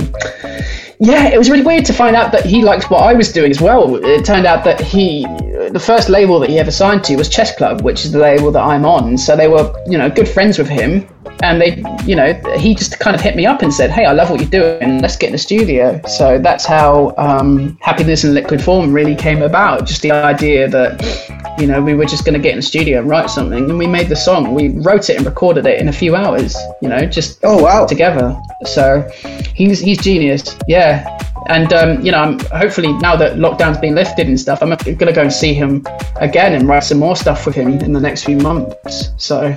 yeah, 0.98 1.28
it 1.28 1.38
was 1.38 1.48
really 1.48 1.64
weird 1.64 1.86
to 1.86 1.94
find 1.94 2.14
out 2.14 2.30
that 2.32 2.44
he 2.44 2.62
liked 2.62 2.90
what 2.90 3.02
I 3.02 3.14
was 3.14 3.32
doing 3.32 3.50
as 3.50 3.60
well. 3.60 3.96
It 4.04 4.24
turned 4.24 4.46
out 4.46 4.64
that 4.64 4.80
he, 4.80 5.24
the 5.70 5.80
first 5.80 6.08
label 6.08 6.38
that 6.40 6.50
he 6.50 6.58
ever 6.58 6.70
signed 6.70 7.04
to 7.04 7.16
was 7.16 7.28
Chess 7.28 7.54
Club, 7.56 7.82
which 7.82 8.04
is 8.04 8.12
the 8.12 8.18
label 8.18 8.50
that 8.52 8.62
I'm 8.62 8.84
on. 8.84 9.18
So 9.18 9.36
they 9.36 9.48
were, 9.48 9.72
you 9.86 9.98
know, 9.98 10.10
good 10.10 10.28
friends 10.28 10.58
with 10.58 10.68
him. 10.68 11.08
And 11.42 11.60
they, 11.60 11.82
you 12.06 12.16
know, 12.16 12.32
he 12.56 12.74
just 12.74 12.98
kind 12.98 13.14
of 13.14 13.20
hit 13.20 13.36
me 13.36 13.44
up 13.44 13.60
and 13.60 13.72
said, 13.72 13.90
"Hey, 13.90 14.06
I 14.06 14.12
love 14.12 14.30
what 14.30 14.40
you're 14.40 14.48
doing. 14.48 15.02
Let's 15.02 15.16
get 15.16 15.26
in 15.26 15.32
the 15.32 15.38
studio." 15.38 16.00
So 16.08 16.38
that's 16.38 16.64
how 16.64 17.14
um, 17.18 17.76
Happiness 17.82 18.24
in 18.24 18.32
Liquid 18.32 18.62
Form 18.62 18.90
really 18.90 19.14
came 19.14 19.42
about. 19.42 19.86
Just 19.86 20.00
the 20.00 20.12
idea 20.12 20.66
that, 20.68 21.58
you 21.58 21.66
know, 21.66 21.82
we 21.82 21.92
were 21.92 22.06
just 22.06 22.24
going 22.24 22.32
to 22.34 22.40
get 22.40 22.52
in 22.52 22.56
the 22.56 22.62
studio 22.62 23.00
and 23.00 23.08
write 23.08 23.28
something, 23.28 23.68
and 23.68 23.78
we 23.78 23.86
made 23.86 24.08
the 24.08 24.16
song. 24.16 24.54
We 24.54 24.68
wrote 24.78 25.10
it 25.10 25.16
and 25.16 25.26
recorded 25.26 25.66
it 25.66 25.78
in 25.78 25.88
a 25.88 25.92
few 25.92 26.16
hours. 26.16 26.56
You 26.80 26.88
know, 26.88 27.04
just 27.04 27.40
oh 27.42 27.62
wow 27.62 27.84
together. 27.84 28.34
So 28.64 29.06
he's 29.54 29.78
he's 29.78 29.98
genius. 29.98 30.56
Yeah. 30.66 31.18
And 31.48 31.72
um, 31.72 32.00
you 32.04 32.10
know, 32.10 32.18
I'm 32.18 32.38
hopefully 32.50 32.92
now 32.94 33.16
that 33.16 33.36
lockdown's 33.36 33.78
been 33.78 33.94
lifted 33.94 34.26
and 34.26 34.38
stuff, 34.38 34.62
I'm 34.62 34.70
gonna 34.98 35.12
go 35.12 35.22
and 35.22 35.32
see 35.32 35.54
him 35.54 35.84
again 36.16 36.54
and 36.54 36.68
write 36.68 36.84
some 36.84 36.98
more 36.98 37.16
stuff 37.16 37.46
with 37.46 37.54
him 37.54 37.78
in 37.80 37.92
the 37.92 38.00
next 38.00 38.24
few 38.24 38.36
months. 38.36 39.10
So 39.16 39.56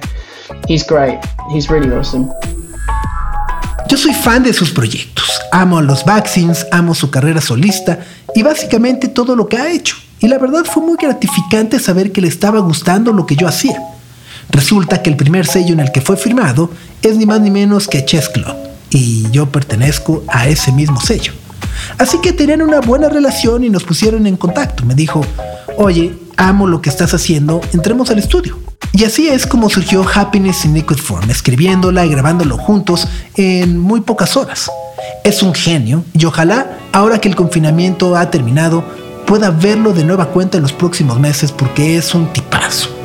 he's 0.68 0.84
great. 0.84 1.20
He's 1.52 1.70
really 1.70 1.92
awesome. 1.92 2.32
Yo 3.90 3.98
soy 3.98 4.14
fan 4.14 4.44
de 4.44 4.54
sus 4.54 4.72
proyectos. 4.72 5.42
Amo 5.52 5.80
a 5.80 5.82
los 5.82 6.06
vaccines, 6.06 6.68
amo 6.72 6.94
su 6.94 7.10
carrera 7.10 7.42
solista 7.42 8.00
y 8.36 8.44
básicamente 8.44 9.08
todo 9.08 9.36
lo 9.36 9.48
que 9.48 9.58
ha 9.58 9.72
hecho. 9.72 9.96
Y 10.20 10.28
la 10.28 10.38
verdad 10.38 10.66
fue 10.66 10.84
muy 10.84 10.98
gratificante 11.02 11.80
saber 11.80 12.12
que 12.12 12.22
le 12.22 12.28
estaba 12.28 12.60
gustando 12.60 13.12
lo 13.12 13.26
que 13.26 13.36
yo 13.36 13.48
hacía. 13.48 13.82
Resulta 14.52 15.02
que 15.02 15.10
el 15.10 15.16
primer 15.16 15.48
sello 15.48 15.74
en 15.74 15.80
el 15.80 15.92
que 15.92 16.02
fue 16.02 16.18
firmado 16.18 16.70
es 17.02 17.18
ni 17.18 17.26
más 17.26 17.42
ni 17.42 17.50
menos 17.50 17.88
que 17.88 18.06
Chess 18.06 18.30
Club, 18.30 18.56
y 18.92 19.30
yo 19.32 19.48
pertenezco 19.48 20.24
a 20.28 20.48
ese 20.48 20.72
mismo 20.72 21.00
sello. 21.00 21.34
Así 21.98 22.20
que 22.22 22.34
tenían 22.34 22.62
una 22.62 22.80
buena 22.82 23.10
relación 23.10 23.64
y 23.64 23.70
nos 23.70 23.84
pusieron 23.84 24.28
en 24.28 24.38
contacto. 24.38 24.86
Me 24.86 24.96
dijo, 24.96 25.26
oye, 25.78 26.14
amo 26.38 26.68
lo 26.68 26.82
que 26.82 26.90
estás 26.90 27.14
haciendo, 27.14 27.62
entremos 27.74 28.10
al 28.10 28.20
estudio. 28.20 28.58
Y 28.94 29.04
así 29.04 29.28
es 29.28 29.46
como 29.46 29.70
surgió 29.70 30.06
Happiness 30.14 30.66
in 30.66 30.74
Liquid 30.74 30.98
Form, 30.98 31.30
escribiéndola 31.30 32.06
y 32.06 32.10
grabándolo 32.10 32.58
juntos 32.58 33.08
en 33.36 33.78
muy 33.78 34.02
pocas 34.02 34.36
horas. 34.36 34.70
Es 35.24 35.44
un 35.44 35.54
genio 35.54 36.04
y 36.14 36.26
ojalá, 36.26 36.78
ahora 36.92 37.20
que 37.20 37.30
el 37.30 37.36
confinamiento 37.36 38.16
ha 38.16 38.32
terminado, 38.32 38.84
pueda 39.26 39.52
verlo 39.52 39.94
de 39.94 40.04
nueva 40.04 40.30
cuenta 40.30 40.58
en 40.58 40.64
los 40.64 40.74
próximos 40.74 41.20
meses 41.20 41.52
porque 41.52 41.98
es 41.98 42.16
un 42.16 42.34
tipazo. 42.34 42.99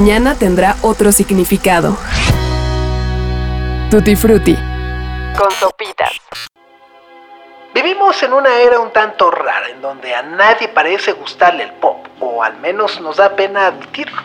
Mañana 0.00 0.34
tendrá 0.34 0.76
otro 0.80 1.12
significado. 1.12 1.94
Tutti 3.90 4.16
Frutti. 4.16 4.56
Con 5.36 5.50
sopitas. 5.50 6.12
Vivimos 7.74 8.22
en 8.22 8.32
una 8.32 8.48
era 8.60 8.80
un 8.80 8.94
tanto 8.94 9.30
rara 9.30 9.68
en 9.68 9.82
donde 9.82 10.14
a 10.14 10.22
nadie 10.22 10.68
parece 10.68 11.12
gustarle 11.12 11.64
el 11.64 11.72
pop, 11.74 12.06
o 12.18 12.42
al 12.42 12.56
menos 12.60 12.98
nos 13.02 13.18
da 13.18 13.36
pena 13.36 13.66
admitirlo. 13.66 14.22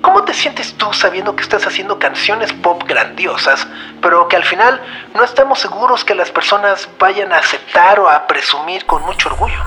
¿Cómo 0.00 0.24
te 0.24 0.34
sientes 0.34 0.74
tú 0.74 0.92
sabiendo 0.92 1.36
que 1.36 1.44
estás 1.44 1.64
haciendo 1.64 2.00
canciones 2.00 2.52
pop 2.52 2.82
grandiosas, 2.84 3.68
pero 4.02 4.26
que 4.26 4.34
al 4.34 4.44
final 4.44 4.80
no 5.14 5.22
estamos 5.22 5.60
seguros 5.60 6.04
que 6.04 6.16
las 6.16 6.32
personas 6.32 6.88
vayan 6.98 7.32
a 7.32 7.38
aceptar 7.38 8.00
o 8.00 8.08
a 8.08 8.26
presumir 8.26 8.84
con 8.84 9.00
mucho 9.02 9.28
orgullo? 9.28 9.62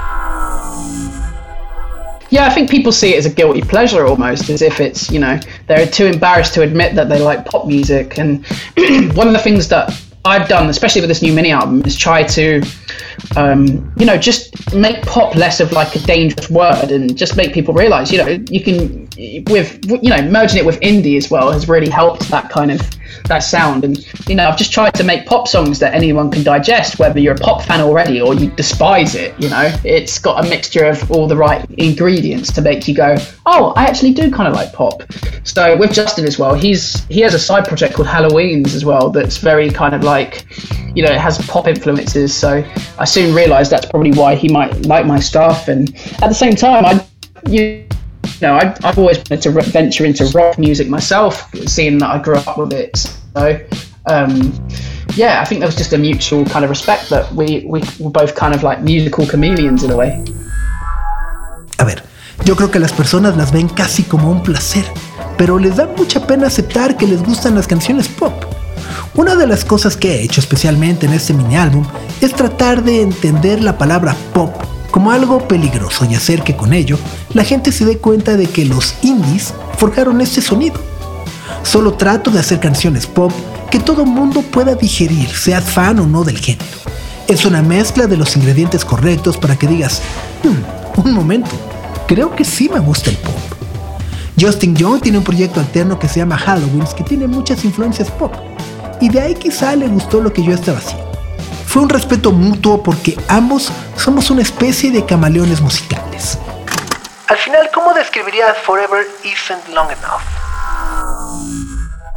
Yeah, 2.30 2.46
I 2.46 2.50
think 2.50 2.70
people 2.70 2.92
see 2.92 3.14
it 3.14 3.18
as 3.18 3.26
a 3.26 3.30
guilty 3.30 3.62
pleasure 3.62 4.06
almost, 4.06 4.50
as 4.50 4.62
if 4.62 4.80
it's, 4.80 5.10
you 5.10 5.20
know, 5.20 5.40
they're 5.68 5.88
too 5.88 6.06
embarrassed 6.06 6.54
to 6.56 6.62
admit 6.62 6.96
that 6.96 7.08
they 7.08 7.20
like 7.20 7.46
pop 7.46 7.68
music. 7.68 8.18
And 8.18 8.46
one 9.16 9.28
of 9.28 9.34
the 9.34 9.40
things 9.42 9.70
that 9.70 9.98
I've 10.26 10.50
done, 10.50 10.70
especially 10.70 11.02
with 11.02 11.08
this 11.08 11.22
new 11.22 11.32
mini 11.32 11.52
album, 11.52 11.84
is 11.86 11.96
try 11.96 12.24
to, 12.24 12.62
um, 13.38 13.94
you 13.98 14.06
know, 14.06 14.18
just 14.18 14.74
make 14.74 15.02
pop 15.04 15.36
less 15.36 15.62
of 15.62 15.72
like 15.72 15.96
a 15.96 16.00
dangerous 16.00 16.50
word 16.50 16.92
and 16.92 17.18
just 17.18 17.38
make 17.38 17.54
people 17.54 17.74
realize, 17.74 18.12
you 18.12 18.18
know, 18.18 18.44
you 18.50 18.62
can, 18.62 19.07
with, 19.18 19.84
you 19.90 20.10
know, 20.10 20.22
merging 20.30 20.60
it 20.60 20.66
with 20.66 20.80
indie 20.82 21.18
as 21.18 21.32
well 21.32 21.52
has 21.52 21.68
really 21.68 21.90
helped 21.90 22.30
that 22.30 22.50
kind 22.50 22.72
of, 22.72 22.82
that 23.26 23.40
sound. 23.40 23.84
And, 23.84 24.06
you 24.28 24.36
know, 24.36 24.48
I've 24.48 24.58
just 24.58 24.72
tried 24.72 24.92
to 24.92 25.04
make 25.04 25.26
pop 25.26 25.48
songs 25.48 25.80
that 25.80 25.94
anyone 25.94 26.30
can 26.30 26.44
digest, 26.44 27.00
whether 27.00 27.20
you're 27.20 27.34
a 27.34 27.38
pop 27.38 27.64
fan 27.64 27.82
already 27.82 28.22
or 28.22 28.36
you 28.36 28.52
despise 28.52 29.16
it, 29.16 29.34
you 29.42 29.50
know, 29.50 29.76
it's 29.84 30.20
got 30.20 30.46
a 30.46 30.50
mixture 30.50 30.86
of 30.86 31.10
all 31.12 31.28
the 31.28 31.36
right 31.36 31.66
ingredients 31.72 32.52
to 32.54 32.62
make 32.62 32.88
you 32.88 32.96
go, 32.96 33.16
oh, 33.46 33.74
I 33.76 33.86
actually 33.86 34.14
do 34.14 34.32
kind 34.32 34.48
of 34.48 34.54
like 34.54 34.72
pop. 34.72 35.02
So 35.44 35.76
with 35.78 35.94
Justin 35.94 36.26
as 36.26 36.38
well, 36.38 36.54
he's, 36.54 37.04
he 37.06 37.22
has 37.22 37.34
a 37.34 37.40
side 37.40 37.66
project 37.68 37.96
called 37.96 38.08
Halloween's 38.08 38.76
as 38.76 38.86
well 38.86 39.10
that's 39.10 39.38
very 39.38 39.70
kind 39.70 39.96
of 39.96 40.04
like, 40.04 40.46
you 40.96 41.04
know, 41.04 41.12
it 41.12 41.20
has 41.20 41.38
pop 41.48 41.68
influences. 41.68 42.36
So 42.36 42.64
I 43.00 43.06
soon 43.06 43.34
realised 43.34 43.72
that's 43.72 43.88
probably 43.88 44.12
why 44.12 44.36
he 44.36 44.48
might 44.48 44.86
like 44.86 45.06
my 45.06 45.20
stuff. 45.20 45.70
And 45.70 45.96
at 46.22 46.28
the 46.28 46.34
same 46.34 46.56
time, 46.56 46.86
I, 46.86 47.04
you 47.50 47.87
know, 48.42 48.56
I, 48.56 48.76
I've 48.84 48.98
always 48.98 49.18
wanted 49.18 49.42
to 49.44 49.52
re- 49.52 49.64
venture 49.64 50.06
into 50.06 50.26
rock 50.34 50.58
music 50.58 50.90
myself, 50.90 51.50
seeing 51.68 51.98
that 52.00 52.10
I 52.10 52.20
grew 52.20 52.36
up 52.36 52.58
with 52.58 52.74
it. 52.74 52.98
So, 52.98 53.60
um, 54.06 54.54
yeah, 55.16 55.42
I 55.42 55.46
think 55.46 55.60
there 55.60 55.68
was 55.68 55.76
just 55.76 55.94
a 55.94 55.98
mutual 55.98 56.46
kind 56.46 56.64
of 56.64 56.70
respect 56.70 57.10
that 57.10 57.32
we, 57.34 57.66
we 57.66 57.82
were 58.00 58.12
both 58.12 58.36
kind 58.36 58.54
of 58.54 58.64
like 58.64 58.82
musical 58.82 59.26
chameleons 59.26 59.84
in 59.84 59.92
a 59.92 59.96
way. 59.96 60.24
A 61.80 61.84
ver, 61.84 62.04
yo 62.46 62.56
creo 62.56 62.72
que 62.72 62.80
las 62.80 62.92
personas 62.92 63.38
las 63.38 63.52
ven 63.52 63.70
casi 63.70 64.04
como 64.04 64.32
un 64.32 64.42
placer, 64.44 64.86
pero 65.38 65.60
les 65.60 65.76
da 65.76 65.88
mucha 65.98 66.26
pena 66.26 66.48
aceptar 66.48 66.98
que 66.98 67.08
les 67.08 67.24
gustan 67.24 67.56
las 67.56 67.68
canciones 67.68 68.08
pop. 68.08 68.34
Una 69.16 69.36
de 69.36 69.48
las 69.48 69.66
cosas 69.66 69.98
que 69.98 70.16
he 70.16 70.24
hecho 70.24 70.40
especialmente 70.40 71.08
en 71.08 71.14
este 71.14 71.34
mini 71.34 71.58
álbum 71.58 71.86
es 72.22 72.34
tratar 72.34 72.84
de 72.84 73.02
entender 73.02 73.64
la 73.64 73.78
palabra 73.78 74.16
pop 74.34 74.77
como 74.98 75.12
algo 75.12 75.48
peligroso 75.48 76.08
y 76.10 76.16
hacer 76.16 76.42
que 76.42 76.56
con 76.56 76.74
ello 76.74 76.98
la 77.36 77.44
gente 77.44 77.72
se 77.72 77.86
dé 77.86 78.00
cuenta 78.00 78.36
de 78.36 78.48
que 78.48 78.66
los 78.66 78.96
indies 79.04 79.54
forjaron 79.78 80.22
este 80.22 80.42
sonido. 80.42 80.80
Solo 81.62 81.94
trato 81.94 82.32
de 82.32 82.40
hacer 82.40 82.60
canciones 82.60 83.06
pop 83.06 83.32
que 83.70 83.80
todo 83.80 84.08
mundo 84.08 84.42
pueda 84.42 84.74
digerir, 84.74 85.30
seas 85.30 85.66
fan 85.66 86.00
o 86.00 86.08
no 86.08 86.24
del 86.24 86.40
género. 86.40 86.66
Es 87.28 87.46
una 87.46 87.62
mezcla 87.62 88.08
de 88.08 88.18
los 88.18 88.36
ingredientes 88.38 88.84
correctos 88.84 89.38
para 89.38 89.56
que 89.56 89.68
digas, 89.68 90.02
"Hmm, 90.42 91.00
un 91.06 91.14
momento, 91.14 91.52
creo 92.08 92.36
que 92.36 92.44
sí 92.44 92.68
me 92.68 92.80
gusta 92.80 93.12
el 93.12 93.18
pop. 93.18 93.36
Justin 94.42 94.76
Young 94.76 95.02
tiene 95.02 95.20
un 95.20 95.24
proyecto 95.24 95.60
alterno 95.60 96.00
que 96.00 96.08
se 96.08 96.22
llama 96.22 96.40
Halloween 96.40 96.88
que 96.98 97.04
tiene 97.04 97.28
muchas 97.28 97.64
influencias 97.64 98.10
pop. 98.10 98.34
Y 99.00 99.10
de 99.10 99.22
ahí 99.22 99.36
quizá 99.36 99.76
le 99.76 99.90
gustó 99.90 100.22
lo 100.22 100.34
que 100.34 100.42
yo 100.42 100.56
estaba 100.56 100.80
haciendo. 100.80 101.07
Fue 101.68 101.82
un 101.82 101.90
respeto 101.90 102.32
mutuo 102.32 102.82
porque 102.82 103.18
ambos 103.28 103.70
somos 103.98 104.32
una 104.32 104.42
especie 104.42 104.90
de 104.90 105.06
camaleones 105.06 105.60
musicales. 105.60 106.40
Al 107.28 107.36
final, 107.36 107.70
¿cómo 107.74 107.94
describirías 107.94 108.58
Forever 108.60 109.06
Isn't 109.26 109.68
Long 109.74 109.90
Enough? 109.92 110.22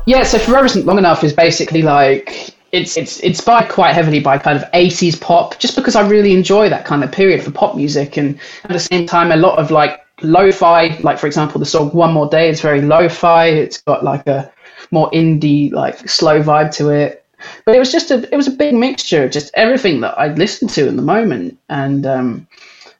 Yeah, 0.06 0.24
so 0.24 0.38
Forever 0.38 0.66
Isn't 0.66 0.86
Long 0.86 0.98
Enough 0.98 1.24
is 1.24 1.34
basically 1.34 1.82
like 1.82 2.54
it's 2.70 2.96
it's 2.96 3.18
inspired 3.18 3.68
quite 3.68 3.92
heavily 3.92 4.20
by 4.20 4.38
kind 4.38 4.56
of 4.56 4.70
80s 4.70 5.20
pop, 5.20 5.58
just 5.58 5.74
because 5.74 5.96
I 5.96 6.08
really 6.08 6.32
enjoy 6.32 6.68
that 6.68 6.84
kind 6.84 7.02
of 7.02 7.10
period 7.10 7.42
for 7.42 7.50
pop 7.50 7.74
music, 7.74 8.16
and 8.16 8.38
at 8.62 8.70
the 8.70 8.78
same 8.78 9.04
time, 9.04 9.32
a 9.32 9.36
lot 9.36 9.58
of 9.58 9.72
like 9.72 9.98
lo-fi. 10.22 10.96
Like 11.02 11.18
for 11.18 11.26
example, 11.26 11.58
the 11.58 11.66
song 11.66 11.90
"One 11.90 12.12
More 12.12 12.28
Day" 12.28 12.50
is 12.50 12.60
very 12.60 12.82
lo-fi. 12.82 13.48
It's 13.48 13.82
got 13.82 14.04
like 14.04 14.28
a 14.28 14.48
more 14.92 15.10
indie, 15.10 15.72
like 15.72 16.08
slow 16.08 16.40
vibe 16.40 16.72
to 16.76 16.90
it. 16.90 17.24
But 17.64 17.74
it 17.74 17.78
was 17.78 17.92
just 17.92 18.10
a 18.10 18.28
it 18.32 18.36
was 18.36 18.48
a 18.48 18.52
big 18.52 18.74
mixture 18.74 19.24
of 19.24 19.30
just 19.30 19.50
everything 19.54 20.00
that 20.00 20.18
I'd 20.18 20.38
listened 20.38 20.70
to 20.70 20.88
in 20.88 20.96
the 20.96 21.02
moment, 21.02 21.58
and 21.68 22.06
um, 22.06 22.48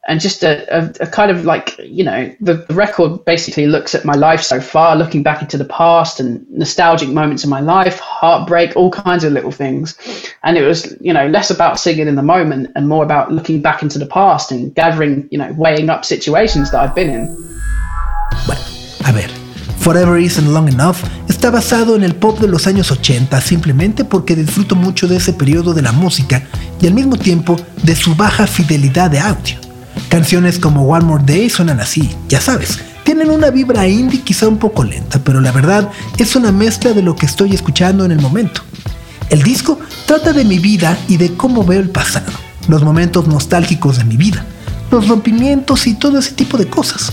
and 0.08 0.20
just 0.20 0.42
a, 0.42 0.66
a, 0.74 0.92
a, 1.00 1.06
kind 1.06 1.30
of 1.30 1.44
like 1.44 1.78
you 1.78 2.02
know 2.02 2.34
the, 2.40 2.54
the, 2.54 2.74
record 2.74 3.24
basically 3.24 3.66
looks 3.66 3.94
at 3.94 4.04
my 4.04 4.14
life 4.14 4.40
so 4.40 4.60
far 4.60 4.96
looking 4.96 5.22
back 5.22 5.42
into 5.42 5.58
the 5.58 5.64
past 5.64 6.18
and 6.18 6.48
nostalgic 6.50 7.08
moments 7.08 7.44
in 7.44 7.50
my 7.50 7.60
life 7.60 7.98
heartbreak 8.00 8.74
all 8.76 8.90
kinds 8.90 9.24
of 9.24 9.32
little 9.32 9.52
things. 9.52 9.96
And 10.42 10.56
it 10.56 10.62
was 10.62 10.96
you 11.00 11.12
know 11.12 11.26
less 11.28 11.50
about 11.50 11.78
singing 11.78 12.08
in 12.08 12.16
the 12.16 12.22
moment 12.22 12.70
and 12.74 12.88
more 12.88 13.04
about 13.04 13.32
looking 13.32 13.62
back 13.62 13.82
into 13.82 13.98
the 13.98 14.06
past 14.06 14.50
and 14.50 14.74
gathering 14.74 15.28
you 15.30 15.38
know 15.38 15.52
weighing 15.56 15.90
up 15.90 16.04
situations 16.04 16.70
that 16.70 16.80
i've 16.80 16.94
been 16.94 17.10
in. 17.10 17.28
A 19.06 19.12
ver 19.12 19.39
Forever 19.80 20.20
Isn't 20.20 20.48
Long 20.48 20.68
Enough 20.68 20.98
está 21.28 21.50
basado 21.50 21.96
en 21.96 22.04
el 22.04 22.14
pop 22.14 22.38
de 22.38 22.48
los 22.48 22.66
años 22.66 22.90
80 22.90 23.40
simplemente 23.40 24.04
porque 24.04 24.36
disfruto 24.36 24.76
mucho 24.76 25.08
de 25.08 25.16
ese 25.16 25.32
periodo 25.32 25.72
de 25.72 25.80
la 25.80 25.92
música 25.92 26.42
y 26.80 26.86
al 26.86 26.92
mismo 26.92 27.16
tiempo 27.16 27.56
de 27.82 27.96
su 27.96 28.14
baja 28.14 28.46
fidelidad 28.46 29.10
de 29.10 29.20
audio. 29.20 29.56
Canciones 30.10 30.58
como 30.58 30.86
One 30.86 31.06
More 31.06 31.24
Day 31.24 31.48
suenan 31.48 31.80
así, 31.80 32.10
ya 32.28 32.40
sabes, 32.40 32.78
tienen 33.04 33.30
una 33.30 33.50
vibra 33.50 33.88
indie 33.88 34.20
quizá 34.20 34.48
un 34.48 34.58
poco 34.58 34.84
lenta, 34.84 35.18
pero 35.24 35.40
la 35.40 35.50
verdad 35.50 35.88
es 36.18 36.36
una 36.36 36.52
mezcla 36.52 36.92
de 36.92 37.02
lo 37.02 37.16
que 37.16 37.26
estoy 37.26 37.54
escuchando 37.54 38.04
en 38.04 38.12
el 38.12 38.20
momento. 38.20 38.60
El 39.30 39.42
disco 39.42 39.78
trata 40.06 40.32
de 40.32 40.44
mi 40.44 40.58
vida 40.58 40.98
y 41.08 41.16
de 41.16 41.34
cómo 41.34 41.64
veo 41.64 41.80
el 41.80 41.88
pasado, 41.88 42.30
los 42.68 42.82
momentos 42.82 43.26
nostálgicos 43.26 43.96
de 43.96 44.04
mi 44.04 44.18
vida, 44.18 44.44
los 44.90 45.08
rompimientos 45.08 45.86
y 45.86 45.94
todo 45.94 46.18
ese 46.18 46.32
tipo 46.32 46.58
de 46.58 46.66
cosas. 46.66 47.12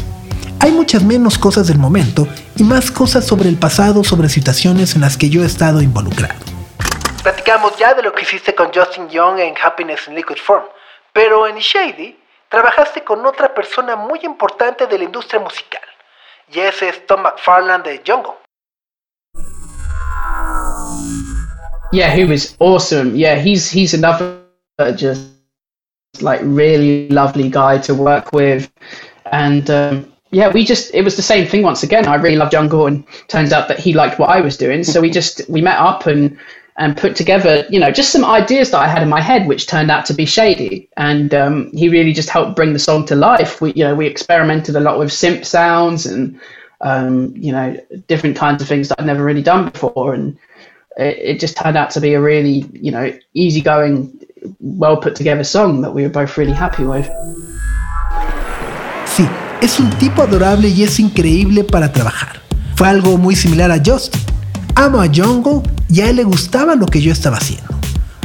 Hay 0.60 0.72
muchas 0.72 1.04
menos 1.04 1.38
cosas 1.38 1.68
del 1.68 1.78
momento 1.78 2.28
y 2.56 2.64
más 2.64 2.90
cosas 2.92 3.26
sobre 3.26 3.50
el 3.50 3.58
pasado, 3.58 4.04
sobre 4.04 4.30
situaciones 4.30 4.96
en 4.96 5.02
las 5.02 5.16
que 5.18 5.30
yo 5.30 5.44
he 5.44 5.46
estado 5.46 5.82
involucrado. 5.82 6.40
Platicamos 7.22 7.78
ya 7.78 7.94
de 7.94 8.04
lo 8.04 8.14
que 8.14 8.24
hiciste 8.24 8.56
con 8.56 8.72
Justin 8.74 9.08
Young 9.10 9.40
en 9.40 9.54
Happiness 9.62 10.08
in 10.08 10.16
Liquid 10.16 10.38
Form, 10.38 10.64
pero 11.14 11.48
en 11.48 11.58
Shady 11.58 12.18
trabajaste 12.50 13.04
con 13.04 13.26
otra 13.26 13.54
persona 13.54 13.96
muy 13.96 14.20
importante 14.24 14.88
de 14.88 14.98
la 14.98 15.04
industria 15.04 15.40
musical, 15.40 15.82
y 16.52 16.60
ese 16.60 16.90
es 16.90 17.06
Tom 17.06 17.22
McFarland 17.22 17.84
de 17.84 18.02
Jungle. 18.06 18.34
Yeah, 21.92 22.14
he 22.14 22.26
was 22.26 22.56
awesome. 22.60 23.16
Yeah, 23.16 23.36
he's 23.36 23.70
he's 23.70 23.94
another 23.94 24.42
just 24.96 25.30
like 26.22 26.42
really 26.44 27.08
lovely 27.10 27.50
guy 27.50 27.80
to 27.80 27.94
work 27.94 28.34
with, 28.34 28.70
and 29.32 29.70
um, 29.70 30.14
yeah, 30.32 30.52
we 30.52 30.66
just 30.66 30.94
it 30.94 31.04
was 31.04 31.16
the 31.16 31.22
same 31.22 31.48
thing 31.48 31.64
once 31.64 31.84
again. 31.84 32.08
I 32.08 32.16
really 32.16 32.38
loved 32.38 32.52
Jungle, 32.52 32.88
and 32.88 33.06
turns 33.28 33.54
out 33.54 33.68
that 33.68 33.80
he 33.80 33.94
liked 33.94 34.20
what 34.20 34.30
I 34.30 34.42
was 34.42 34.58
doing. 34.58 34.84
So 34.84 35.02
we 35.02 35.10
just 35.10 35.42
we 35.50 35.62
met 35.62 35.78
up 35.78 36.06
and 36.06 36.38
and 36.78 36.96
put 36.96 37.16
together, 37.16 37.66
you 37.70 37.80
know, 37.80 37.90
just 37.90 38.12
some 38.12 38.24
ideas 38.24 38.70
that 38.70 38.80
I 38.80 38.88
had 38.88 39.02
in 39.02 39.10
my 39.10 39.20
head, 39.20 39.48
which 39.48 39.66
turned 39.66 39.90
out 39.90 40.06
to 40.06 40.14
be 40.14 40.26
shady. 40.26 40.88
And 40.96 41.34
um, 41.34 41.72
he 41.74 41.90
really 41.90 42.14
just 42.14 42.30
helped 42.30 42.56
bring 42.56 42.74
the 42.74 42.80
song 42.80 43.04
to 43.08 43.16
life. 43.16 43.62
We, 43.62 43.74
you 43.74 43.84
know, 43.84 43.96
we 43.96 44.06
experimented 44.06 44.76
a 44.76 44.80
lot 44.80 45.00
with 45.00 45.10
synth 45.10 45.46
sounds 45.46 46.06
and 46.06 46.40
um, 46.82 47.34
you 47.36 47.52
know 47.52 47.80
different 48.08 48.36
kinds 48.36 48.62
of 48.62 48.68
things 48.68 48.90
that 48.90 49.00
I'd 49.00 49.08
never 49.08 49.24
really 49.24 49.42
done 49.42 49.70
before, 49.70 50.14
and 50.14 50.38
it, 50.98 51.18
it 51.18 51.40
just 51.40 51.58
turned 51.58 51.78
out 51.78 51.90
to 51.92 52.02
be 52.02 52.14
a 52.14 52.22
really 52.22 52.66
you 52.74 52.92
know 52.92 53.18
easygoing, 53.34 54.20
well 54.60 54.98
put 54.98 55.16
together 55.16 55.44
song 55.44 55.82
that 55.82 55.94
we 55.94 56.04
were 56.04 56.10
both 56.10 56.38
really 56.38 56.54
happy 56.54 56.84
with. 56.84 57.10
Es 59.62 59.80
un 59.80 59.90
tipo 59.90 60.22
adorable 60.22 60.70
y 60.70 60.84
es 60.84 61.00
increíble 61.00 61.64
para 61.64 61.92
trabajar. 61.92 62.42
Fue 62.76 62.88
algo 62.88 63.18
muy 63.18 63.36
similar 63.36 63.72
a 63.72 63.82
Justin. 63.84 64.22
Amo 64.76 65.02
a 65.02 65.08
Jungle 65.08 65.64
y 65.90 66.02
a 66.02 66.10
él 66.10 66.18
le 66.18 66.24
gustaba 66.24 66.76
lo 66.76 66.86
que 66.86 67.02
yo 67.02 67.12
estaba 67.12 67.38
haciendo. 67.38 67.66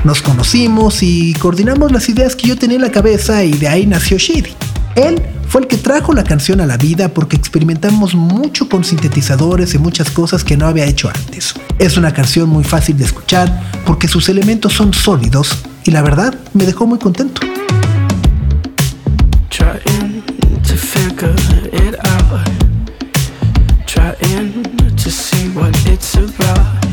Nos 0.05 0.21
conocimos 0.21 1.03
y 1.03 1.33
coordinamos 1.35 1.91
las 1.91 2.09
ideas 2.11 2.37
que 2.37 2.49
yo 2.49 2.59
tenía 2.59 2.77
en 2.77 2.83
la 2.83 2.93
cabeza 2.93 3.45
y 3.45 3.53
de 3.53 3.67
ahí 3.67 3.87
nació 3.87 4.19
Shady. 4.19 4.53
Él 4.95 5.23
fue 5.49 5.63
el 5.63 5.69
que 5.69 5.79
trajo 5.79 6.13
la 6.13 6.23
canción 6.23 6.61
a 6.61 6.67
la 6.67 6.77
vida 6.77 7.09
porque 7.09 7.37
experimentamos 7.37 8.15
mucho 8.15 8.69
con 8.69 8.85
sintetizadores 8.85 9.73
y 9.75 9.79
muchas 9.79 10.11
cosas 10.11 10.45
que 10.45 10.59
no 10.59 10.67
había 10.67 10.85
hecho 10.85 11.09
antes. 11.09 11.55
Es 11.79 11.97
una 11.97 12.13
canción 12.13 12.51
muy 12.51 12.65
fácil 12.65 12.99
de 12.99 13.05
escuchar 13.05 13.63
porque 13.87 14.07
sus 14.07 14.29
elementos 14.29 14.75
son 14.75 14.93
sólidos 14.93 15.57
y 15.85 15.93
la 15.93 16.03
verdad 16.03 16.35
me 16.53 16.67
dejó 16.67 16.87
muy 16.87 16.99
contento. 16.99 17.41
figure 21.03 21.35
it 21.73 21.95
out. 22.07 22.47
Trying 23.87 24.63
to 24.97 25.11
see 25.11 25.49
what 25.49 25.75
it's 25.87 26.15
about. 26.15 26.85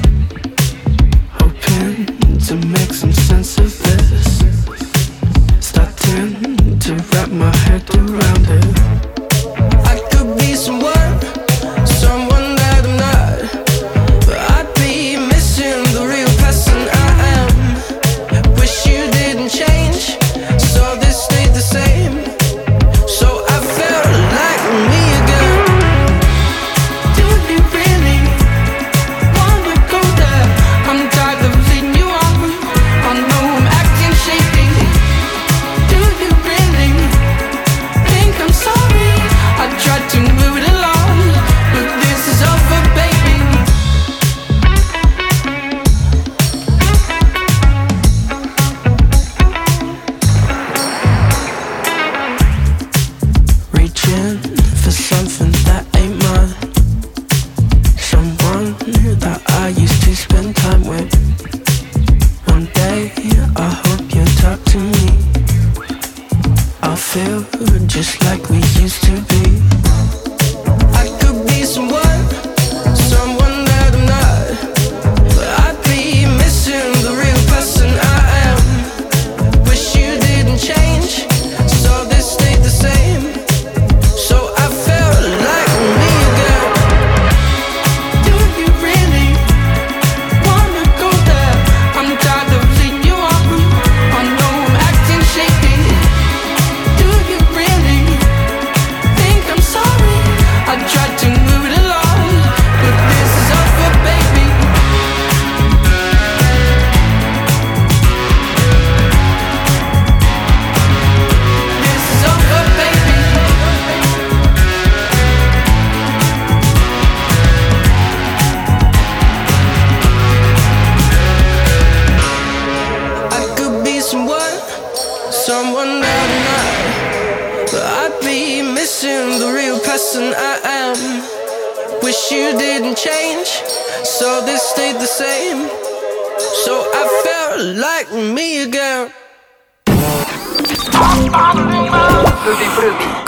Hoping 1.39 2.05
to 2.47 2.55
make 2.55 2.91
some 2.91 3.13
sense 3.13 3.57
of 3.59 3.71
this. 3.83 4.39
Starting 5.59 6.79
to 6.79 6.93
wrap 7.11 7.29
my 7.29 7.55
head 7.65 7.83
around 7.95 8.45
it. 8.57 8.65
I 9.85 9.99
could 10.11 10.37
be 10.37 10.55
someone. 10.55 10.98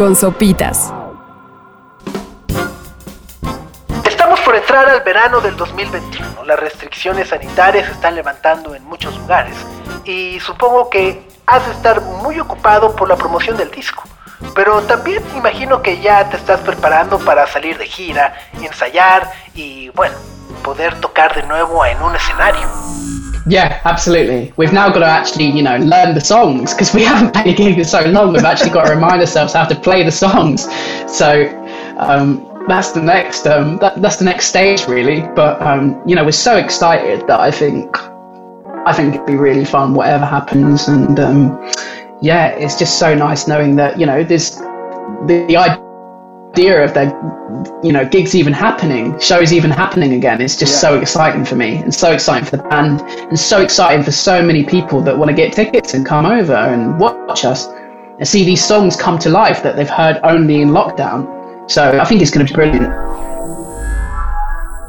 Con 0.01 0.15
sopitas. 0.15 0.91
Estamos 4.03 4.39
por 4.39 4.55
entrar 4.55 4.89
al 4.89 5.01
verano 5.01 5.41
del 5.41 5.55
2021. 5.55 6.43
Las 6.43 6.59
restricciones 6.59 7.27
sanitarias 7.27 7.85
se 7.85 7.91
están 7.91 8.15
levantando 8.15 8.73
en 8.73 8.83
muchos 8.83 9.15
lugares 9.15 9.55
y 10.03 10.39
supongo 10.39 10.89
que 10.89 11.29
has 11.45 11.63
de 11.67 11.73
estar 11.73 12.01
muy 12.01 12.39
ocupado 12.39 12.95
por 12.95 13.09
la 13.09 13.15
promoción 13.15 13.57
del 13.57 13.69
disco. 13.69 14.01
Pero 14.55 14.81
también 14.81 15.23
imagino 15.35 15.83
que 15.83 15.99
ya 15.99 16.27
te 16.31 16.37
estás 16.37 16.61
preparando 16.61 17.19
para 17.19 17.45
salir 17.45 17.77
de 17.77 17.85
gira, 17.85 18.33
ensayar 18.59 19.31
y, 19.53 19.89
bueno, 19.89 20.17
poder 20.63 20.99
tocar 20.99 21.35
de 21.35 21.43
nuevo 21.43 21.85
en 21.85 22.01
un 22.01 22.15
escenario. 22.15 22.67
Yeah, 23.47 23.81
absolutely. 23.85 24.53
We've 24.57 24.73
now 24.73 24.89
got 24.89 24.99
to 24.99 25.05
actually, 25.05 25.45
you 25.49 25.63
know, 25.63 25.77
learn 25.77 26.13
the 26.13 26.21
songs 26.21 26.73
because 26.73 26.93
we 26.93 27.03
haven't 27.11 27.33
played 27.33 27.53
a 27.53 27.57
gig 27.57 27.77
in 27.77 27.85
so 27.85 28.01
long. 28.05 28.33
We've 28.33 28.43
actually 28.43 28.69
got 28.69 28.85
to 28.85 28.93
remind 28.93 29.21
ourselves 29.21 29.53
how 29.53 29.65
to 29.65 29.75
play 29.75 30.03
the 30.03 30.11
songs. 30.11 30.63
So 31.11 31.47
um, 31.97 32.65
that's 32.67 32.91
the 32.91 33.01
next 33.01 33.47
um, 33.47 33.77
that, 33.77 34.01
that's 34.01 34.17
the 34.17 34.25
next 34.25 34.47
stage, 34.47 34.87
really. 34.87 35.21
But 35.35 35.61
um, 35.61 36.01
you 36.05 36.15
know, 36.15 36.23
we're 36.23 36.31
so 36.31 36.57
excited 36.57 37.27
that 37.27 37.39
I 37.39 37.51
think 37.51 37.97
I 38.85 38.93
think 38.93 39.15
it'd 39.15 39.25
be 39.25 39.35
really 39.35 39.65
fun, 39.65 39.93
whatever 39.93 40.25
happens. 40.25 40.87
And 40.87 41.19
um, 41.19 41.71
yeah, 42.21 42.49
it's 42.49 42.77
just 42.77 42.99
so 42.99 43.15
nice 43.15 43.47
knowing 43.47 43.75
that 43.77 43.99
you 43.99 44.05
know 44.05 44.23
there's 44.23 44.57
the, 45.25 45.45
the 45.47 45.57
idea 45.57 45.90
of 46.59 46.93
their 46.93 47.09
you 47.83 47.91
know 47.91 48.05
gigs 48.05 48.35
even 48.35 48.53
happening, 48.53 49.17
shows 49.19 49.53
even 49.53 49.71
happening 49.71 50.13
again. 50.13 50.41
It's 50.41 50.57
just 50.57 50.81
so 50.81 50.99
exciting 50.99 51.45
for 51.45 51.55
me, 51.55 51.77
and 51.77 51.93
so 51.93 52.11
exciting 52.11 52.45
for 52.45 52.57
the 52.57 52.63
band, 52.63 53.01
and 53.01 53.39
so 53.39 53.61
exciting 53.61 54.03
for 54.03 54.11
so 54.11 54.43
many 54.43 54.63
people 54.63 55.01
that 55.01 55.17
want 55.17 55.29
to 55.29 55.35
get 55.35 55.53
tickets 55.53 55.93
and 55.93 56.05
come 56.05 56.25
over 56.25 56.55
and 56.55 56.99
watch 56.99 57.45
us 57.45 57.67
and 58.19 58.27
see 58.27 58.43
these 58.43 58.63
songs 58.63 58.95
come 58.95 59.17
to 59.19 59.29
life 59.29 59.63
that 59.63 59.75
they've 59.75 59.89
heard 59.89 60.19
only 60.23 60.61
in 60.61 60.69
lockdown. 60.69 61.25
So 61.69 61.99
I 61.99 62.05
think 62.05 62.21
it's 62.21 62.31
going 62.31 62.45
to 62.45 62.53
be 62.53 62.55
brilliant. 62.55 62.93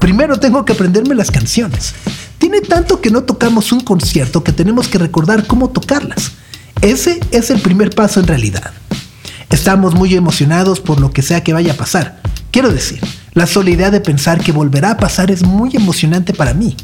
Primero 0.01 0.37
tengo 0.39 0.65
que 0.65 0.73
aprenderme 0.73 1.15
las 1.15 1.31
canciones. 1.31 1.95
Tiene 2.39 2.61
tanto 2.61 3.01
que 3.01 3.11
no 3.11 3.23
tocamos 3.23 3.71
un 3.71 3.81
concierto 3.81 4.43
que 4.43 4.53
tenemos 4.53 4.89
que 4.89 4.99
recordar 4.99 5.47
cómo 5.47 5.71
tocarlas. 5.71 6.33
Ese 6.81 7.21
es 7.31 7.51
el 7.51 7.61
primer 7.61 7.91
paso 7.91 8.19
en 8.19 8.27
realidad. 8.27 8.73
Estamos 9.53 9.95
muy 9.95 10.15
emocionados 10.15 10.81
por 10.81 10.99
lo 10.99 11.11
que 11.11 11.21
sea 11.21 11.45
que 11.45 11.53
vaya 11.53 11.75
a 11.75 11.77
pasar. 11.77 12.17
Quiero 12.51 12.73
decir, 12.73 13.01
la 13.35 13.47
sola 13.47 13.69
idea 13.69 13.91
de 13.91 14.01
pensar 14.01 14.41
que 14.41 14.51
volverá 14.51 14.93
a 14.93 14.97
pasar 14.97 15.31
es 15.31 15.43
muy 15.43 15.77
emocionante 15.77 16.33
para 16.33 16.55
mí. 16.55 16.75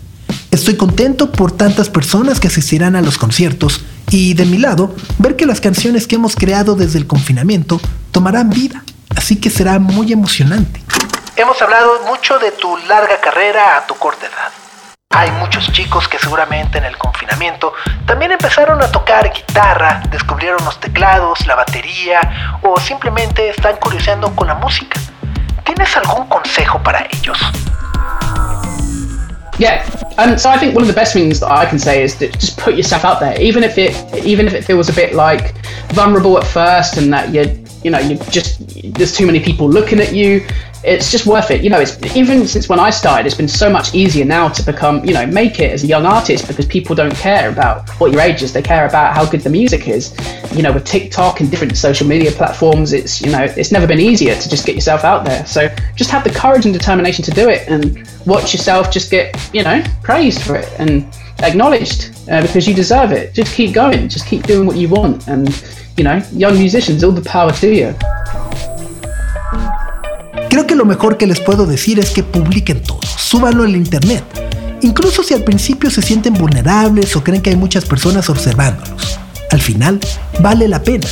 Estoy 0.50 0.76
contento 0.76 1.32
por 1.32 1.50
tantas 1.50 1.88
personas 1.88 2.38
que 2.38 2.48
asistirán 2.48 2.94
a 2.94 3.00
los 3.00 3.16
conciertos 3.16 3.80
y 4.10 4.34
de 4.34 4.44
mi 4.44 4.58
lado, 4.58 4.94
ver 5.18 5.34
que 5.34 5.46
las 5.46 5.62
canciones 5.62 6.06
que 6.06 6.16
hemos 6.16 6.36
creado 6.36 6.74
desde 6.74 6.98
el 6.98 7.06
confinamiento 7.06 7.80
tomarán 8.12 8.50
vida. 8.50 8.84
Así 9.16 9.36
que 9.36 9.48
será 9.48 9.78
muy 9.78 10.12
emocionante. 10.12 10.82
Hemos 11.36 11.60
hablado 11.62 12.04
mucho 12.06 12.38
de 12.38 12.52
tu 12.52 12.76
larga 12.86 13.18
carrera 13.22 13.78
a 13.78 13.86
tu 13.86 13.94
corta 13.94 14.26
edad. 14.26 14.67
Hay 15.10 15.30
muchos 15.32 15.72
chicos 15.72 16.06
que 16.06 16.18
seguramente 16.18 16.76
en 16.76 16.84
el 16.84 16.98
confinamiento 16.98 17.72
también 18.06 18.30
empezaron 18.30 18.82
a 18.82 18.92
tocar 18.92 19.32
guitarra, 19.32 20.02
descubrieron 20.10 20.62
los 20.66 20.78
teclados, 20.78 21.46
la 21.46 21.54
batería 21.54 22.20
o 22.62 22.78
simplemente 22.78 23.48
están 23.48 23.76
curioseando 23.76 24.30
con 24.36 24.48
la 24.48 24.54
música. 24.56 25.00
¿Tienes 25.64 25.96
algún 25.96 26.26
consejo 26.26 26.78
para 26.82 27.06
ellos? 27.10 27.38
Yeah, 29.58 29.82
and 30.18 30.38
so 30.38 30.50
I 30.50 30.58
think 30.58 30.76
one 30.76 30.82
of 30.82 30.88
the 30.88 30.94
best 30.94 31.14
things 31.14 31.40
that 31.40 31.50
I 31.50 31.66
can 31.66 31.78
say 31.78 32.04
is 32.04 32.14
to 32.18 32.28
just 32.28 32.60
put 32.60 32.74
yourself 32.74 33.04
out 33.04 33.18
there, 33.18 33.34
even 33.40 33.64
if 33.64 33.76
it 33.76 33.96
even 34.24 34.46
if 34.46 34.54
it 34.54 34.62
feels 34.64 34.88
a 34.88 34.92
bit 34.92 35.14
like 35.14 35.54
vulnerable 35.94 36.38
at 36.38 36.44
first, 36.44 36.96
and 36.96 37.12
that 37.12 37.34
you 37.34 37.46
you 37.84 37.90
know 37.90 37.98
you 37.98 38.16
just 38.30 38.58
there's 38.94 39.16
too 39.16 39.26
many 39.26 39.40
people 39.40 39.68
looking 39.68 40.00
at 40.00 40.14
you 40.14 40.46
it's 40.84 41.10
just 41.10 41.26
worth 41.26 41.50
it. 41.50 41.62
You 41.62 41.70
know, 41.70 41.80
it's 41.80 42.00
even 42.16 42.46
since 42.46 42.68
when 42.68 42.78
I 42.78 42.90
started, 42.90 43.26
it's 43.26 43.36
been 43.36 43.48
so 43.48 43.68
much 43.68 43.94
easier 43.94 44.24
now 44.24 44.48
to 44.48 44.62
become, 44.62 45.04
you 45.04 45.12
know, 45.12 45.26
make 45.26 45.58
it 45.60 45.72
as 45.72 45.84
a 45.84 45.86
young 45.86 46.06
artist 46.06 46.46
because 46.46 46.66
people 46.66 46.94
don't 46.94 47.14
care 47.14 47.50
about 47.50 47.88
what 48.00 48.12
your 48.12 48.20
age 48.20 48.42
is. 48.42 48.52
They 48.52 48.62
care 48.62 48.86
about 48.86 49.14
how 49.14 49.26
good 49.28 49.40
the 49.40 49.50
music 49.50 49.88
is. 49.88 50.14
You 50.54 50.62
know, 50.62 50.72
with 50.72 50.84
TikTok 50.84 51.40
and 51.40 51.50
different 51.50 51.76
social 51.76 52.06
media 52.06 52.30
platforms, 52.30 52.92
it's 52.92 53.20
you 53.20 53.30
know, 53.30 53.42
it's 53.42 53.72
never 53.72 53.86
been 53.86 54.00
easier 54.00 54.34
to 54.36 54.48
just 54.48 54.66
get 54.66 54.74
yourself 54.74 55.04
out 55.04 55.24
there. 55.24 55.44
So 55.46 55.68
just 55.96 56.10
have 56.10 56.24
the 56.24 56.30
courage 56.30 56.64
and 56.64 56.72
determination 56.72 57.24
to 57.24 57.30
do 57.32 57.48
it, 57.48 57.68
and 57.68 58.08
watch 58.26 58.52
yourself 58.52 58.90
just 58.92 59.10
get, 59.10 59.36
you 59.52 59.64
know, 59.64 59.82
praised 60.02 60.42
for 60.42 60.56
it 60.56 60.70
and 60.78 61.06
acknowledged 61.40 62.14
uh, 62.30 62.42
because 62.42 62.66
you 62.68 62.74
deserve 62.74 63.12
it. 63.12 63.34
Just 63.34 63.54
keep 63.54 63.74
going. 63.74 64.08
Just 64.08 64.26
keep 64.26 64.44
doing 64.44 64.66
what 64.66 64.76
you 64.76 64.88
want, 64.88 65.26
and 65.26 65.48
you 65.98 66.04
know, 66.04 66.22
young 66.32 66.56
musicians, 66.56 67.02
all 67.02 67.12
the 67.12 67.20
power 67.20 67.52
to 67.52 67.66
you. 67.66 67.94
Creo 70.48 70.66
que 70.66 70.74
lo 70.74 70.84
mejor 70.84 71.16
que 71.16 71.26
les 71.26 71.40
puedo 71.40 71.66
decir 71.66 71.98
es 71.98 72.10
que 72.10 72.22
publiquen 72.22 72.82
todo, 72.82 73.00
súbanlo 73.02 73.64
al 73.64 73.76
internet, 73.76 74.24
incluso 74.80 75.22
si 75.22 75.34
al 75.34 75.42
principio 75.42 75.90
se 75.90 76.00
sienten 76.00 76.34
vulnerables 76.34 77.14
o 77.16 77.22
creen 77.22 77.42
que 77.42 77.50
hay 77.50 77.56
muchas 77.56 77.84
personas 77.84 78.30
observándolos. 78.30 79.18
Al 79.50 79.60
final, 79.60 79.98
vale 80.40 80.68
la 80.68 80.82
pena. 80.82 81.06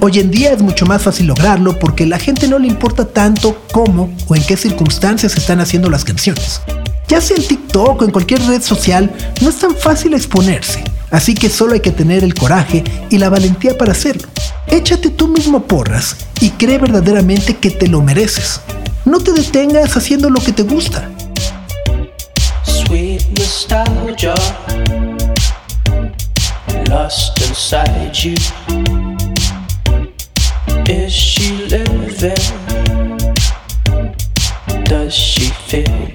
Hoy 0.00 0.18
en 0.18 0.30
día 0.30 0.52
es 0.52 0.62
mucho 0.62 0.86
más 0.86 1.02
fácil 1.02 1.26
lograrlo 1.26 1.78
porque 1.78 2.06
la 2.06 2.18
gente 2.18 2.48
no 2.48 2.58
le 2.58 2.66
importa 2.66 3.04
tanto 3.04 3.62
cómo 3.70 4.12
o 4.26 4.34
en 4.34 4.42
qué 4.42 4.56
circunstancias 4.56 5.36
están 5.36 5.60
haciendo 5.60 5.90
las 5.90 6.04
canciones. 6.04 6.60
Ya 7.08 7.20
sea 7.20 7.36
en 7.36 7.46
TikTok 7.46 8.00
o 8.00 8.04
en 8.04 8.10
cualquier 8.10 8.40
red 8.46 8.62
social, 8.62 9.10
no 9.40 9.48
es 9.50 9.58
tan 9.58 9.76
fácil 9.76 10.14
exponerse, 10.14 10.82
así 11.10 11.34
que 11.34 11.48
solo 11.48 11.74
hay 11.74 11.80
que 11.80 11.90
tener 11.90 12.24
el 12.24 12.34
coraje 12.34 12.82
y 13.10 13.18
la 13.18 13.28
valentía 13.28 13.76
para 13.76 13.92
hacerlo. 13.92 14.28
Échate 14.66 15.10
tú 15.10 15.28
mismo 15.28 15.62
porras 15.64 16.16
y 16.40 16.50
cree 16.50 16.78
verdaderamente 16.78 17.56
que 17.56 17.70
te 17.70 17.88
lo 17.88 18.00
mereces. 18.00 18.60
No 19.04 19.20
te 19.20 19.32
detengas 19.32 19.96
haciendo 19.96 20.30
lo 20.30 20.40
que 20.40 20.52
te 20.52 20.62
gusta. 20.62 21.10
Sweet 22.64 23.38
nostalgia 23.38 24.34
lost 26.88 27.40
inside 27.42 28.14
you. 28.14 28.34
She 31.12 31.66
living? 31.66 32.34
Does 34.84 35.14
she 35.14 35.50
feel 35.68 36.11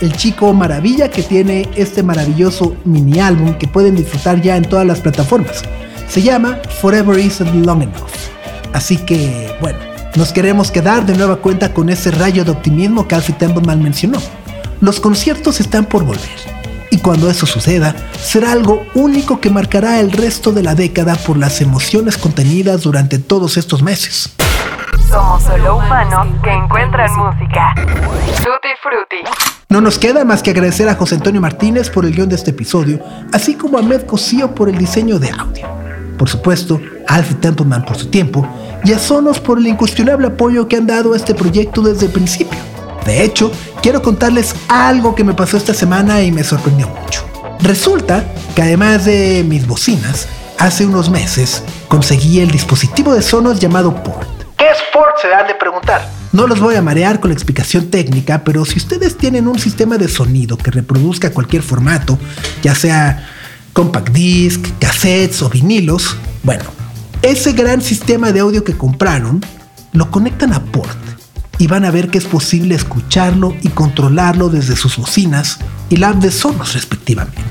el 0.00 0.16
chico 0.16 0.52
maravilla 0.52 1.10
que 1.10 1.22
tiene 1.22 1.68
este 1.76 2.02
maravilloso 2.02 2.76
mini 2.84 3.20
álbum 3.20 3.54
que 3.54 3.68
pueden 3.68 3.96
disfrutar 3.96 4.40
ya 4.40 4.56
en 4.56 4.64
todas 4.64 4.86
las 4.86 5.00
plataformas. 5.00 5.62
Se 6.08 6.22
llama 6.22 6.58
Forever 6.80 7.18
Isn't 7.18 7.66
Long 7.66 7.82
Enough. 7.82 8.08
Así 8.72 8.96
que, 8.96 9.54
bueno, 9.60 9.78
nos 10.16 10.32
queremos 10.32 10.70
quedar 10.70 11.06
de 11.06 11.16
nueva 11.16 11.36
cuenta 11.36 11.72
con 11.72 11.88
ese 11.88 12.10
rayo 12.10 12.44
de 12.44 12.50
optimismo 12.50 13.06
que 13.06 13.14
Alfie 13.14 13.34
Templeman 13.34 13.82
mencionó. 13.82 14.18
Los 14.80 14.98
conciertos 15.00 15.60
están 15.60 15.84
por 15.84 16.04
volver 16.04 16.60
y 16.90 16.98
cuando 16.98 17.30
eso 17.30 17.46
suceda, 17.46 17.94
será 18.20 18.52
algo 18.52 18.84
único 18.94 19.40
que 19.40 19.50
marcará 19.50 20.00
el 20.00 20.10
resto 20.10 20.52
de 20.52 20.62
la 20.62 20.74
década 20.74 21.14
por 21.14 21.36
las 21.36 21.60
emociones 21.60 22.16
contenidas 22.16 22.82
durante 22.82 23.18
todos 23.18 23.56
estos 23.56 23.82
meses. 23.82 24.30
Solo 25.46 25.78
humanos 25.78 26.26
que 26.42 26.52
encuentran 26.52 27.10
música. 27.16 27.74
Tutti 27.74 28.68
Frutti. 28.82 29.16
No 29.68 29.80
nos 29.80 29.98
queda 29.98 30.24
más 30.24 30.42
que 30.42 30.50
agradecer 30.50 30.88
a 30.88 30.94
José 30.94 31.14
Antonio 31.14 31.40
Martínez 31.40 31.88
por 31.88 32.04
el 32.04 32.14
guion 32.14 32.28
de 32.28 32.36
este 32.36 32.50
episodio, 32.50 33.00
así 33.32 33.54
como 33.54 33.78
a 33.78 33.82
Med 33.82 34.04
Cosío 34.04 34.54
por 34.54 34.68
el 34.68 34.76
diseño 34.76 35.18
de 35.18 35.30
audio. 35.30 35.66
Por 36.18 36.28
supuesto, 36.28 36.80
a 37.08 37.14
Alfie 37.14 37.36
Templeman 37.36 37.84
por 37.84 37.96
su 37.96 38.08
tiempo 38.08 38.46
y 38.84 38.92
a 38.92 38.98
Sonos 38.98 39.40
por 39.40 39.58
el 39.58 39.66
incuestionable 39.66 40.26
apoyo 40.26 40.68
que 40.68 40.76
han 40.76 40.86
dado 40.86 41.14
a 41.14 41.16
este 41.16 41.34
proyecto 41.34 41.82
desde 41.82 42.06
el 42.06 42.12
principio. 42.12 42.58
De 43.06 43.24
hecho, 43.24 43.50
quiero 43.82 44.02
contarles 44.02 44.54
algo 44.68 45.14
que 45.14 45.24
me 45.24 45.34
pasó 45.34 45.56
esta 45.56 45.72
semana 45.72 46.22
y 46.22 46.32
me 46.32 46.44
sorprendió 46.44 46.88
mucho. 46.88 47.24
Resulta 47.60 48.24
que 48.54 48.62
además 48.62 49.04
de 49.06 49.44
mis 49.48 49.66
bocinas, 49.66 50.28
hace 50.58 50.84
unos 50.84 51.08
meses 51.08 51.62
conseguí 51.88 52.40
el 52.40 52.50
dispositivo 52.50 53.14
de 53.14 53.22
Sonos 53.22 53.58
llamado 53.58 53.94
Port. 54.02 54.39
¿Qué 54.70 54.76
es 54.76 54.82
Port? 54.92 55.16
Se 55.20 55.26
dan 55.26 55.48
de 55.48 55.56
preguntar. 55.56 56.08
No 56.30 56.46
los 56.46 56.60
voy 56.60 56.76
a 56.76 56.82
marear 56.82 57.18
con 57.18 57.30
la 57.30 57.34
explicación 57.34 57.90
técnica, 57.90 58.44
pero 58.44 58.64
si 58.64 58.78
ustedes 58.78 59.16
tienen 59.16 59.48
un 59.48 59.58
sistema 59.58 59.98
de 59.98 60.06
sonido 60.06 60.56
que 60.56 60.70
reproduzca 60.70 61.32
cualquier 61.32 61.64
formato, 61.64 62.16
ya 62.62 62.76
sea 62.76 63.28
compact 63.72 64.10
disc, 64.10 64.64
cassettes 64.78 65.42
o 65.42 65.48
vinilos, 65.48 66.16
bueno, 66.44 66.62
ese 67.20 67.52
gran 67.52 67.82
sistema 67.82 68.30
de 68.30 68.38
audio 68.38 68.62
que 68.62 68.76
compraron 68.76 69.44
lo 69.92 70.08
conectan 70.12 70.52
a 70.52 70.62
Port 70.62 70.96
y 71.58 71.66
van 71.66 71.84
a 71.84 71.90
ver 71.90 72.08
que 72.08 72.18
es 72.18 72.26
posible 72.26 72.76
escucharlo 72.76 73.56
y 73.62 73.70
controlarlo 73.70 74.50
desde 74.50 74.76
sus 74.76 74.96
bocinas 74.98 75.58
y 75.88 75.96
la 75.96 76.12
de 76.12 76.30
Sonos 76.30 76.74
respectivamente. 76.74 77.42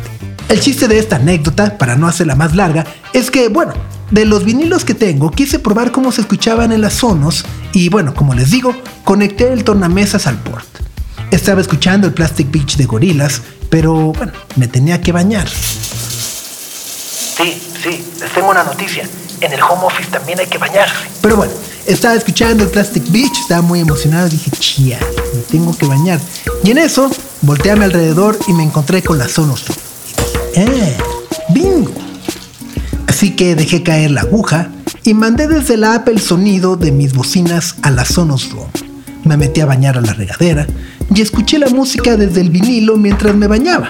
El 0.48 0.62
chiste 0.62 0.88
de 0.88 1.00
esta 1.00 1.18
anécdota, 1.18 1.78
para 1.78 1.98
no 1.98 2.08
hacerla 2.08 2.36
más 2.36 2.56
larga, 2.56 2.86
es 3.12 3.30
que, 3.30 3.50
bueno, 3.50 3.74
de 4.12 4.26
los 4.26 4.44
vinilos 4.44 4.86
que 4.86 4.94
tengo, 4.94 5.32
quise 5.32 5.60
probar 5.60 5.92
cómo 5.92 6.12
se 6.12 6.22
escuchaban 6.22 6.72
en 6.72 6.82
las 6.82 6.96
Sonos 6.96 7.46
y, 7.74 7.90
bueno, 7.90 8.14
como 8.14 8.34
les 8.34 8.52
digo, 8.52 8.76
conecté 9.04 9.52
el 9.54 9.64
tornamesas 9.64 10.28
al 10.28 10.38
port. 10.38 10.66
Estaba 11.32 11.62
escuchando 11.62 12.08
el 12.08 12.14
Plastic 12.14 12.52
Beach 12.52 12.76
de 12.76 12.86
Gorilas, 12.86 13.42
pero, 13.70 14.14
bueno, 14.14 14.32
me 14.56 14.68
tenía 14.68 15.00
que 15.00 15.12
bañar. 15.12 15.48
Sí, 15.48 17.62
sí, 17.84 18.04
les 18.20 18.34
tengo 18.34 18.50
una 18.50 18.64
noticia. 18.64 19.08
En 19.42 19.54
el 19.54 19.62
home 19.62 19.86
office 19.86 20.10
también 20.10 20.40
hay 20.40 20.48
que 20.48 20.58
bañarse. 20.58 21.08
Pero 21.22 21.38
bueno, 21.38 21.54
estaba 21.86 22.16
escuchando 22.16 22.64
el 22.64 22.70
Plastic 22.70 23.10
Beach, 23.10 23.38
estaba 23.40 23.62
muy 23.62 23.80
emocionado. 23.80 24.28
Dije, 24.28 24.52
chía, 24.60 25.00
me 25.34 25.42
tengo 25.44 25.78
que 25.78 25.86
bañar. 25.86 26.20
Y 26.64 26.72
en 26.72 26.80
eso, 26.80 27.10
volteé 27.42 27.72
a 27.72 27.76
mi 27.76 27.86
alrededor 27.86 28.38
y 28.48 28.54
me 28.54 28.64
encontré 28.64 29.02
con 29.02 29.18
la 29.18 29.30
Sonos 29.30 29.64
¡Eh! 30.56 30.98
¡Bingo! 31.50 32.09
Así 33.10 33.32
que 33.32 33.56
dejé 33.56 33.82
caer 33.82 34.12
la 34.12 34.22
aguja 34.22 34.70
y 35.04 35.16
mandé 35.16 35.48
desde 35.48 35.78
la 35.78 35.96
app 35.96 36.10
el 36.10 36.22
sonido 36.22 36.78
de 36.78 36.92
mis 36.92 37.12
bocinas 37.12 37.76
a 37.82 37.90
la 37.90 38.06
Sonos 38.06 38.52
Room. 38.52 38.70
Me 39.24 39.36
metí 39.36 39.62
a 39.62 39.66
bañar 39.66 39.98
a 39.98 40.02
la 40.02 40.14
regadera 40.14 40.68
y 41.14 41.20
escuché 41.20 41.58
la 41.58 41.70
música 41.70 42.18
desde 42.18 42.42
el 42.42 42.52
vinilo 42.52 42.98
mientras 42.98 43.36
me 43.36 43.48
bañaba. 43.48 43.90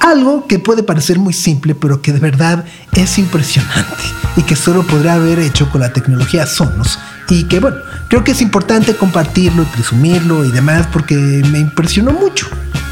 Algo 0.00 0.46
que 0.46 0.58
puede 0.58 0.82
parecer 0.82 1.18
muy 1.18 1.34
simple, 1.34 1.74
pero 1.74 2.00
que 2.00 2.14
de 2.14 2.18
verdad 2.18 2.64
es 2.94 3.18
impresionante 3.18 4.02
y 4.38 4.42
que 4.42 4.56
solo 4.56 4.86
podrá 4.86 5.14
haber 5.14 5.38
hecho 5.38 5.70
con 5.70 5.82
la 5.82 5.92
tecnología 5.92 6.46
Sonos. 6.46 6.98
Y 7.28 7.44
que 7.44 7.60
bueno, 7.60 7.76
creo 8.08 8.24
que 8.24 8.32
es 8.32 8.40
importante 8.40 8.96
compartirlo 8.96 9.64
y 9.64 9.66
presumirlo 9.66 10.46
y 10.46 10.50
demás 10.50 10.88
porque 10.90 11.14
me 11.14 11.58
impresionó 11.58 12.12
mucho. 12.12 12.48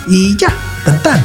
Y 0.09 0.37
ya, 0.37 0.55
tan 0.85 1.03
tan. 1.03 1.25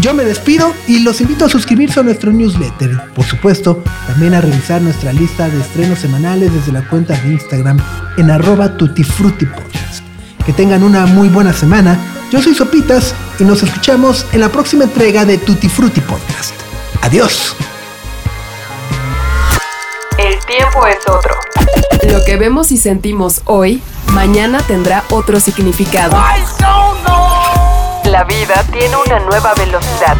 Yo 0.00 0.14
me 0.14 0.24
despido 0.24 0.72
y 0.86 1.00
los 1.00 1.20
invito 1.20 1.44
a 1.44 1.48
suscribirse 1.48 2.00
a 2.00 2.02
nuestro 2.02 2.30
newsletter. 2.30 3.12
Por 3.14 3.24
supuesto, 3.24 3.82
también 4.06 4.34
a 4.34 4.40
revisar 4.40 4.80
nuestra 4.80 5.12
lista 5.12 5.48
de 5.48 5.60
estrenos 5.60 5.98
semanales 5.98 6.52
desde 6.52 6.72
la 6.72 6.88
cuenta 6.88 7.14
de 7.14 7.32
Instagram 7.32 7.78
en 8.16 8.30
arroba 8.30 8.76
tutifrutipodcast. 8.76 10.04
Que 10.46 10.52
tengan 10.52 10.82
una 10.82 11.06
muy 11.06 11.28
buena 11.28 11.52
semana. 11.52 11.98
Yo 12.30 12.40
soy 12.40 12.54
Sopitas 12.54 13.14
y 13.38 13.44
nos 13.44 13.62
escuchamos 13.62 14.24
en 14.32 14.40
la 14.40 14.50
próxima 14.50 14.84
entrega 14.84 15.24
de 15.24 15.38
Tutti 15.38 15.68
Frutti 15.68 16.00
Podcast. 16.00 16.54
Adiós. 17.02 17.56
El 20.18 20.38
tiempo 20.46 20.86
es 20.86 20.98
otro. 21.08 21.34
Lo 22.12 22.24
que 22.24 22.36
vemos 22.36 22.72
y 22.72 22.76
sentimos 22.76 23.42
hoy, 23.44 23.82
mañana 24.12 24.60
tendrá 24.60 25.04
otro 25.10 25.40
significado. 25.40 26.16
La 28.10 28.24
vida 28.24 28.64
tiene 28.72 28.96
una 28.96 29.18
nueva 29.18 29.52
velocidad. 29.52 30.16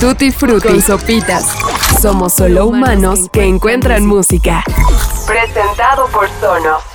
Tutti 0.00 0.32
Frutti 0.32 0.68
y 0.68 0.80
Sopitas. 0.80 1.44
Somos 2.00 2.32
solo 2.32 2.66
humanos 2.66 3.28
que 3.30 3.44
encuentran 3.44 4.06
música. 4.06 4.64
Presentado 5.26 6.06
por 6.08 6.30
Sonos. 6.40 6.93